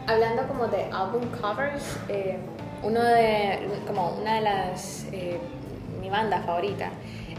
hablando 0.06 0.46
como 0.46 0.68
de 0.68 0.84
álbum 0.84 1.22
covers, 1.40 1.98
eh, 2.08 2.38
uno 2.82 3.02
de, 3.02 3.68
como 3.86 4.10
una 4.20 4.36
de 4.36 4.40
las, 4.42 5.06
eh, 5.12 5.38
mi 6.00 6.10
banda 6.10 6.40
favorita 6.42 6.90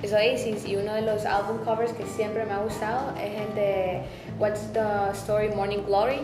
es 0.01 0.13
Oasis 0.13 0.65
y 0.65 0.75
uno 0.75 0.93
de 0.93 1.01
los 1.01 1.25
álbum 1.25 1.57
covers 1.65 1.93
que 1.93 2.05
siempre 2.05 2.45
me 2.45 2.53
ha 2.53 2.59
gustado 2.59 3.13
es 3.17 3.41
el 3.41 3.55
de 3.55 4.01
What's 4.39 4.71
the 4.73 5.11
Story 5.13 5.49
Morning 5.49 5.83
Glory 5.87 6.21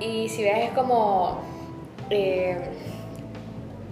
y 0.00 0.28
si 0.28 0.44
ves 0.44 0.68
es 0.68 0.70
como 0.70 1.40
eh, 2.10 2.58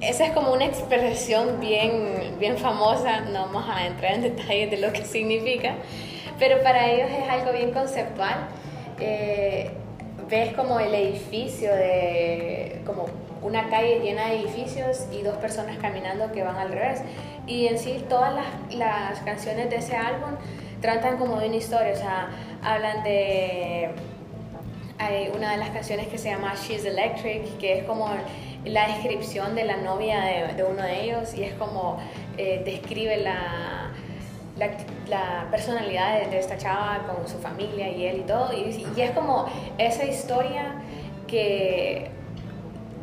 esa 0.00 0.26
es 0.26 0.32
como 0.32 0.52
una 0.52 0.64
expresión 0.64 1.60
bien, 1.60 2.36
bien 2.38 2.56
famosa, 2.56 3.20
no 3.20 3.46
vamos 3.46 3.64
a 3.68 3.86
entrar 3.86 4.14
en 4.14 4.22
detalles 4.22 4.70
de 4.70 4.78
lo 4.78 4.92
que 4.92 5.04
significa, 5.04 5.74
pero 6.38 6.62
para 6.62 6.90
ellos 6.90 7.10
es 7.10 7.28
algo 7.28 7.52
bien 7.52 7.72
conceptual. 7.72 8.48
Eh, 8.98 9.70
ves 10.28 10.54
como 10.54 10.78
el 10.80 10.94
edificio 10.94 11.74
de, 11.74 12.80
como 12.86 13.06
una 13.42 13.68
calle 13.68 14.00
llena 14.00 14.28
de 14.28 14.40
edificios 14.40 15.06
y 15.12 15.22
dos 15.22 15.36
personas 15.36 15.78
caminando 15.78 16.30
que 16.32 16.42
van 16.42 16.56
al 16.56 16.70
revés. 16.70 17.02
Y 17.46 17.66
en 17.66 17.78
sí 17.78 18.04
todas 18.08 18.34
las, 18.34 18.74
las 18.74 19.20
canciones 19.20 19.70
de 19.70 19.76
ese 19.76 19.96
álbum 19.96 20.30
tratan 20.80 21.18
como 21.18 21.38
de 21.40 21.48
una 21.48 21.56
historia, 21.56 21.92
o 21.92 21.96
sea, 21.96 22.28
hablan 22.62 23.02
de... 23.02 23.90
Hay 24.98 25.32
una 25.34 25.52
de 25.52 25.56
las 25.56 25.70
canciones 25.70 26.08
que 26.08 26.18
se 26.18 26.28
llama 26.28 26.54
She's 26.54 26.84
Electric, 26.84 27.56
que 27.56 27.78
es 27.78 27.84
como 27.84 28.06
la 28.64 28.88
descripción 28.88 29.54
de 29.54 29.64
la 29.64 29.78
novia 29.78 30.20
de, 30.56 30.64
uno 30.64 30.82
de 30.82 31.04
ellos 31.04 31.34
y 31.34 31.44
es 31.44 31.54
como 31.54 31.98
eh, 32.36 32.62
describe 32.64 33.16
la, 33.18 33.90
la, 35.08 35.46
personalidad 35.50 36.28
de, 36.28 36.38
esta 36.38 36.58
chava 36.58 37.06
con 37.06 37.26
su 37.26 37.38
familia 37.38 37.88
y 37.88 38.06
él 38.06 38.18
y 38.18 38.22
todo. 38.22 38.52
Y, 38.52 38.86
y, 38.96 39.00
es 39.00 39.10
como 39.12 39.46
esa 39.78 40.04
historia 40.04 40.74
que 41.26 42.10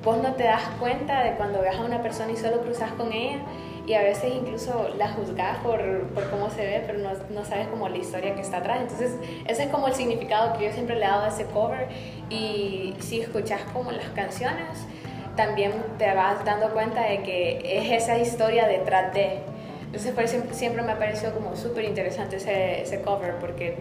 vos 0.03 0.17
no 0.21 0.33
te 0.33 0.43
das 0.43 0.63
cuenta 0.79 1.23
de 1.23 1.31
cuando 1.33 1.61
veas 1.61 1.77
a 1.77 1.83
una 1.83 2.01
persona 2.01 2.31
y 2.31 2.37
solo 2.37 2.61
cruzas 2.61 2.91
con 2.91 3.11
ella 3.11 3.39
y 3.87 3.93
a 3.93 4.01
veces 4.01 4.33
incluso 4.33 4.89
la 4.97 5.09
juzgas 5.13 5.57
por, 5.59 5.79
por 6.09 6.29
cómo 6.29 6.49
se 6.49 6.61
ve, 6.61 6.83
pero 6.85 6.99
no, 6.99 7.09
no, 7.33 7.45
sabes 7.45 7.67
como 7.69 7.87
la 7.87 7.97
historia 7.97 8.35
que 8.35 8.41
está 8.41 8.57
atrás. 8.57 8.79
Entonces, 8.81 9.13
ese 9.47 9.63
es 9.63 9.69
como 9.69 9.87
el 9.87 9.93
significado 9.93 10.57
que 10.57 10.65
yo 10.65 10.73
siempre 10.73 10.97
le 10.97 11.05
he 11.05 11.07
dado 11.07 11.23
a 11.23 11.29
ese 11.29 11.45
cover. 11.45 11.87
Y 12.29 12.93
si 12.99 13.21
escuchas 13.21 13.61
como 13.71 13.93
las 13.93 14.09
canciones, 14.09 14.85
también 15.37 15.71
te 15.97 16.13
vas 16.13 16.43
dando 16.43 16.71
cuenta 16.71 17.03
de 17.03 17.21
que 17.21 17.61
es 17.63 18.03
esa 18.03 18.17
historia 18.17 18.67
detrás 18.67 19.13
de. 19.13 19.39
Entonces, 19.85 20.11
por 20.11 20.23
eso 20.25 20.37
siempre 20.51 20.81
me 20.83 20.91
ha 20.91 20.99
parecido 20.99 21.33
como 21.33 21.55
súper 21.55 21.85
interesante 21.85 22.35
ese, 22.35 23.01
cover, 23.01 23.35
porque 23.35 23.77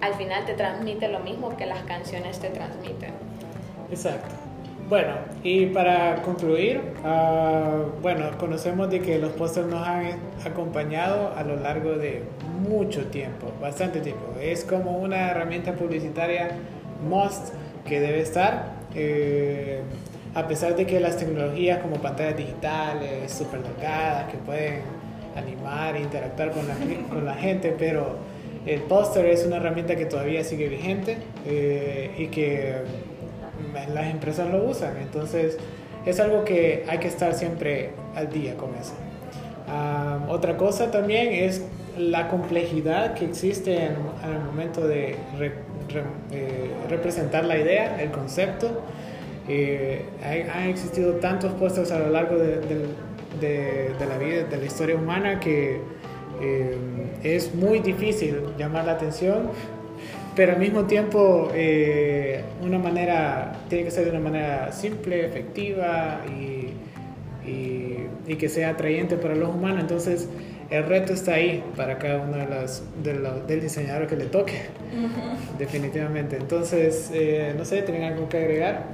al 0.00 0.14
final 0.14 0.44
te 0.44 0.54
transmite 0.54 1.08
lo 1.08 1.18
mismo 1.18 1.56
que 1.56 1.66
las 1.66 1.82
canciones 1.82 2.38
te 2.38 2.50
transmiten. 2.50 3.10
Exacto. 3.90 4.28
Bueno, 4.88 5.14
y 5.42 5.66
para 5.66 6.22
concluir, 6.22 6.80
uh, 7.02 8.00
bueno, 8.02 8.26
conocemos 8.38 8.90
de 8.90 9.00
que 9.00 9.18
los 9.18 9.32
pósters 9.32 9.66
nos 9.66 9.86
han 9.86 10.18
acompañado 10.44 11.32
a 11.34 11.42
lo 11.42 11.56
largo 11.56 11.92
de 11.92 12.22
mucho 12.68 13.06
tiempo, 13.06 13.52
bastante 13.60 14.00
tiempo. 14.00 14.34
Es 14.40 14.64
como 14.64 14.98
una 14.98 15.30
herramienta 15.30 15.72
publicitaria 15.72 16.50
must 17.08 17.54
que 17.86 18.00
debe 18.00 18.20
estar. 18.20 18.82
Eh, 18.94 19.80
a 20.34 20.48
pesar 20.48 20.76
de 20.76 20.86
que 20.86 20.98
las 21.00 21.16
tecnologías 21.16 21.78
como 21.80 21.96
pantallas 21.96 22.36
digitales, 22.36 23.30
super 23.30 23.62
delgadas, 23.62 24.30
que 24.30 24.38
pueden 24.38 24.80
animar 25.36 25.96
e 25.96 26.00
interactuar 26.00 26.52
con 26.52 26.66
la, 26.66 26.74
con 27.10 27.24
la 27.24 27.34
gente, 27.34 27.74
pero 27.78 28.16
el 28.66 28.80
póster 28.82 29.26
es 29.26 29.44
una 29.44 29.56
herramienta 29.56 29.96
que 29.96 30.06
todavía 30.06 30.44
sigue 30.44 30.68
vigente 30.68 31.18
eh, 31.46 32.14
y 32.16 32.26
que 32.28 32.76
las 33.92 34.06
empresas 34.06 34.50
lo 34.50 34.64
usan. 34.64 34.96
Entonces 34.98 35.58
es 36.06 36.20
algo 36.20 36.44
que 36.44 36.84
hay 36.88 36.98
que 36.98 37.08
estar 37.08 37.34
siempre 37.34 37.90
al 38.14 38.30
día 38.30 38.56
con 38.56 38.74
eso. 38.74 38.94
Ah, 39.68 40.20
otra 40.28 40.56
cosa 40.56 40.90
también 40.90 41.32
es 41.32 41.62
la 41.98 42.28
complejidad 42.28 43.14
que 43.14 43.24
existe 43.24 43.76
en, 43.76 43.96
el 44.30 44.40
momento 44.46 44.86
de 44.86 45.16
eh, 46.30 46.70
representar 46.88 47.44
la 47.44 47.58
idea, 47.58 48.00
el 48.00 48.10
concepto. 48.10 48.82
Eh, 49.48 50.04
han 50.22 50.68
existido 50.68 51.14
tantos 51.14 51.52
puestos 51.54 51.90
a 51.90 51.98
lo 51.98 52.10
largo 52.10 52.36
de, 52.36 52.60
de, 53.40 54.06
la 54.06 54.18
vida, 54.18 54.44
de 54.44 54.56
la 54.56 54.64
historia 54.64 54.96
humana, 54.96 55.40
que 55.40 55.80
eh, 56.40 56.76
es 57.22 57.54
muy 57.54 57.80
difícil 57.80 58.36
llamar 58.56 58.84
la 58.84 58.92
atención 58.92 59.50
pero 60.34 60.52
al 60.52 60.58
mismo 60.58 60.84
tiempo 60.84 61.50
eh, 61.54 62.42
una 62.62 62.78
manera, 62.78 63.52
tiene 63.68 63.84
que 63.84 63.90
ser 63.90 64.04
de 64.04 64.10
una 64.10 64.20
manera 64.20 64.72
simple, 64.72 65.26
efectiva 65.26 66.20
y, 66.28 66.72
y, 67.48 68.06
y, 68.26 68.36
que 68.36 68.48
sea 68.48 68.70
atrayente 68.70 69.16
para 69.16 69.34
los 69.34 69.50
humanos. 69.50 69.80
Entonces 69.80 70.28
el 70.70 70.84
reto 70.84 71.12
está 71.12 71.34
ahí 71.34 71.62
para 71.76 71.98
cada 71.98 72.22
uno 72.22 72.38
de 72.38 72.46
las, 72.46 72.82
de 73.02 73.12
del 73.46 73.60
diseñador 73.60 74.06
que 74.06 74.16
le 74.16 74.24
toque, 74.24 74.62
definitivamente. 75.58 76.36
Entonces, 76.36 77.10
eh, 77.12 77.54
no 77.56 77.66
sé, 77.66 77.82
¿tienen 77.82 78.04
algo 78.04 78.28
que 78.30 78.38
agregar? 78.38 78.84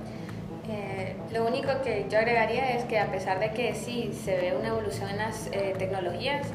Eh, 1.39 1.41
lo 1.41 1.47
único 1.47 1.83
que 1.83 2.07
yo 2.11 2.19
agregaría 2.19 2.77
es 2.77 2.85
que 2.85 2.99
a 2.99 3.11
pesar 3.11 3.39
de 3.39 3.53
que 3.53 3.75
sí 3.75 4.13
se 4.25 4.37
ve 4.37 4.55
una 4.59 4.69
evolución 4.69 5.11
en 5.11 5.19
las 5.19 5.51
tecnologías, 5.79 6.47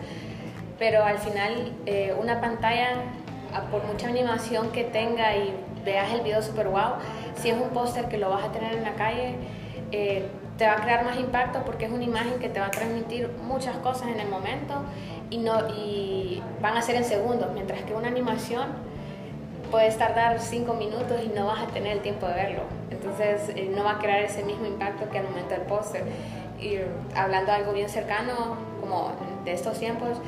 pero 0.79 1.03
al 1.03 1.17
final 1.19 1.71
una 2.19 2.41
pantalla 2.41 3.03
por 3.71 3.83
mucha 3.85 4.07
animación 4.07 4.71
que 4.71 4.83
tenga 4.83 5.35
y 5.35 5.53
veas 5.85 6.11
el 6.13 6.21
video 6.21 6.41
super 6.41 6.67
wow, 6.67 6.95
si 7.35 7.49
es 7.49 7.57
un 7.59 7.69
póster 7.69 8.07
que 8.07 8.17
lo 8.17 8.29
vas 8.29 8.43
a 8.43 8.51
tener 8.51 8.73
en 8.73 8.83
la 8.83 8.93
calle, 8.95 9.35
eh, 9.91 10.25
te 10.57 10.65
va 10.65 10.73
a 10.73 10.75
crear 10.77 11.05
más 11.05 11.17
impacto 11.17 11.63
porque 11.65 11.85
es 11.85 11.91
una 11.91 12.03
imagen 12.03 12.39
que 12.39 12.49
te 12.49 12.59
va 12.59 12.67
a 12.67 12.71
transmitir 12.71 13.29
muchas 13.43 13.77
cosas 13.77 14.09
en 14.09 14.19
el 14.19 14.27
momento 14.27 14.75
y, 15.29 15.37
no, 15.37 15.67
y 15.69 16.41
van 16.61 16.77
a 16.77 16.81
ser 16.81 16.95
en 16.95 17.05
segundos, 17.05 17.51
mientras 17.53 17.81
que 17.83 17.93
una 17.93 18.07
animación 18.07 18.67
puedes 19.73 19.97
tardar 19.97 20.39
cinco 20.39 20.75
minutos 20.75 21.19
y 21.25 21.29
no 21.29 21.47
vas 21.47 21.63
a 21.63 21.65
tener 21.65 21.93
el 21.93 22.01
tiempo 22.03 22.27
de 22.27 22.35
verlo. 22.35 22.61
Entonces 22.91 23.49
eh, 23.55 23.71
no 23.75 23.83
va 23.83 23.93
a 23.93 23.97
crear 23.97 24.19
ese 24.19 24.43
mismo 24.43 24.67
impacto 24.67 25.09
que 25.09 25.17
al 25.17 25.23
momento 25.23 25.55
del 25.55 25.63
póster. 25.63 26.03
Y 26.61 26.77
hablando 27.15 27.51
de 27.51 27.57
algo 27.57 27.73
bien 27.73 27.89
cercano, 27.89 28.55
como 28.79 29.13
de 29.43 29.51
estos 29.51 29.79
tiempos, 29.79 30.19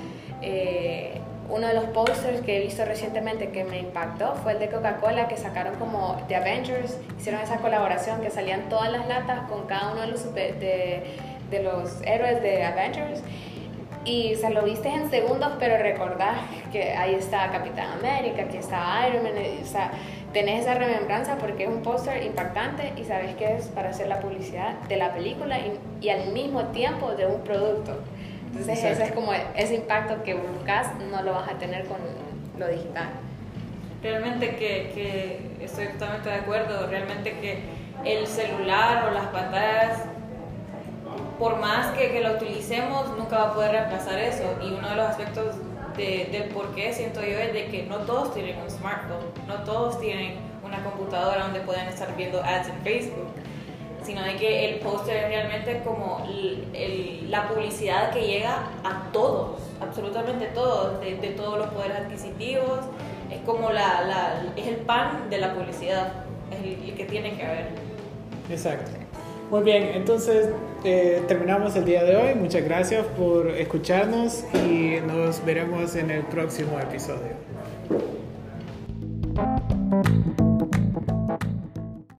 eh, 0.42 1.22
uno 1.48 1.68
de 1.68 1.76
los 1.76 1.84
posters 1.86 2.42
que 2.42 2.58
he 2.58 2.62
visto 2.62 2.86
recientemente 2.86 3.52
que 3.52 3.64
me 3.64 3.78
impactó 3.78 4.34
fue 4.42 4.54
el 4.54 4.60
de 4.60 4.70
Coca-Cola 4.70 5.28
que 5.28 5.38
sacaron 5.38 5.76
como 5.76 6.18
The 6.28 6.38
Avengers, 6.38 6.98
hicieron 7.20 7.40
esa 7.40 7.58
colaboración 7.58 8.22
que 8.22 8.32
salían 8.32 8.68
todas 8.68 8.92
las 8.92 9.08
latas 9.08 9.48
con 9.48 9.68
cada 9.68 9.92
uno 9.92 10.02
de 10.02 10.08
los, 10.08 10.34
de, 10.34 11.04
de 11.52 11.64
los 11.64 12.02
héroes 12.02 12.42
de 12.42 12.64
Avengers 12.64 13.22
y 14.06 14.36
se 14.36 14.52
lo 14.52 14.62
viste 14.62 14.89
en 14.89 15.10
segundos, 15.10 15.54
pero 15.60 15.78
recordás 15.78 16.38
que 16.72 16.94
ahí 16.94 17.15
está 17.15 17.52
Capitán 17.52 18.00
América, 18.00 18.48
que 18.48 18.60
está 18.60 19.08
Iron 19.10 19.24
Man, 19.24 19.34
o 19.62 19.65
sea, 19.65 19.91
tenés 20.32 20.62
esa 20.62 20.76
remembranza 20.76 21.38
porque 21.38 21.63
es 21.63 21.70
un 21.70 21.82
póster 21.82 22.24
impactante 22.24 22.94
y 22.98 23.04
sabes 23.04 23.36
que 23.36 23.56
es 23.56 23.68
para 23.68 23.89
hacer 23.89 24.08
la 24.08 24.20
publicidad 24.20 24.76
de 24.88 24.98
la 24.98 25.13
película 25.13 25.58
y, 25.60 25.80
y 26.02 26.10
al 26.10 26.32
mismo 26.32 26.65
tiempo 26.65 27.12
de 27.13 27.26
un 27.26 27.41
producto. 27.41 28.00
Entonces 28.48 28.84
ese 28.84 29.04
es 29.04 29.12
como 29.12 29.34
ese 29.34 29.76
impacto 29.76 30.24
que 30.24 30.36
buscas, 30.36 30.88
no 31.12 31.22
lo 31.24 31.34
vas 31.34 31.50
a 31.50 31.58
tener 31.58 31.86
con 31.86 31.98
lo 32.58 32.68
digital. 32.68 33.10
Realmente 34.02 34.56
que, 34.56 34.91
que 34.94 35.65
estoy 35.65 35.88
totalmente 35.88 36.30
de 36.30 36.36
acuerdo, 36.36 36.88
realmente 36.88 37.38
que 37.39 37.60
el 38.06 38.28
celular 38.28 39.10
o 39.10 39.12
las 39.12 39.28
pantallas, 39.28 40.04
por 41.39 41.58
más 41.60 41.95
que, 41.98 42.12
que, 42.12 42.21
lo 42.21 42.34
utilicemos, 42.34 43.10
nunca 43.17 43.38
va 43.38 43.50
a 43.50 43.54
poder 43.54 43.71
reemplazar 43.71 44.19
eso. 44.19 44.43
Y 44.62 44.74
uno 44.74 44.89
de 44.89 44.95
los 44.95 45.08
aspectos 45.08 45.56
de, 45.98 46.30
del 46.32 46.50
por 46.50 46.74
qué 46.76 46.93
siento 46.93 47.21
yo 47.21 47.38
es 47.38 47.54
de 47.54 47.67
que 47.67 47.84
no 47.84 47.98
todos 48.00 48.34
tienen 48.34 48.58
un 48.62 48.69
smartphone, 48.69 49.26
no 49.48 49.56
todos 49.63 50.00
tienen 50.00 50.36
una 50.63 50.84
computadora 50.84 51.43
donde 51.43 51.62
pueden 51.62 51.88
estar 51.88 52.15
viendo 52.15 52.41
ads 52.43 52.69
en 52.69 52.82
Facebook 52.82 53.28
sino 54.06 54.24
de 54.24 54.36
que 54.36 54.69
el 54.69 54.80
póster 54.80 55.17
es 55.17 55.28
realmente 55.30 55.82
como 55.84 56.24
la 57.28 57.48
publicidad 57.48 58.12
que 58.12 58.21
llega 58.21 58.67
a 58.84 59.12
todos, 59.12 59.60
absolutamente 59.82 60.45
todos, 60.48 61.02
de, 61.02 61.15
todos 61.36 61.58
los 61.58 61.67
poderes 61.69 61.98
adquisitivos, 61.98 62.82
es 63.32 63.39
como 63.41 63.71
la, 63.71 64.43
es 64.56 64.67
el 64.67 64.76
pan 64.78 65.30
de 65.30 65.39
la 65.39 65.54
publicidad, 65.54 66.13
es 66.52 66.88
el, 66.88 66.95
que 66.95 67.06
tiene 67.06 67.36
que 67.36 67.45
haber. 67.45 67.69
Exacto. 68.50 68.91
Muy 69.52 69.62
bien, 69.62 69.84
entonces 69.94 70.50
eh, 70.84 71.22
terminamos 71.28 71.76
el 71.76 71.86
día 71.86 72.04
de 72.04 72.16
hoy. 72.16 72.36
Muchas 72.36 72.64
gracias 72.64 73.06
por 73.18 73.48
escucharnos 73.50 74.44
y 74.68 74.98
nos 75.06 75.44
veremos 75.46 75.96
en 75.96 76.10
el 76.10 76.24
próximo 76.24 76.80
episodio. 76.80 77.36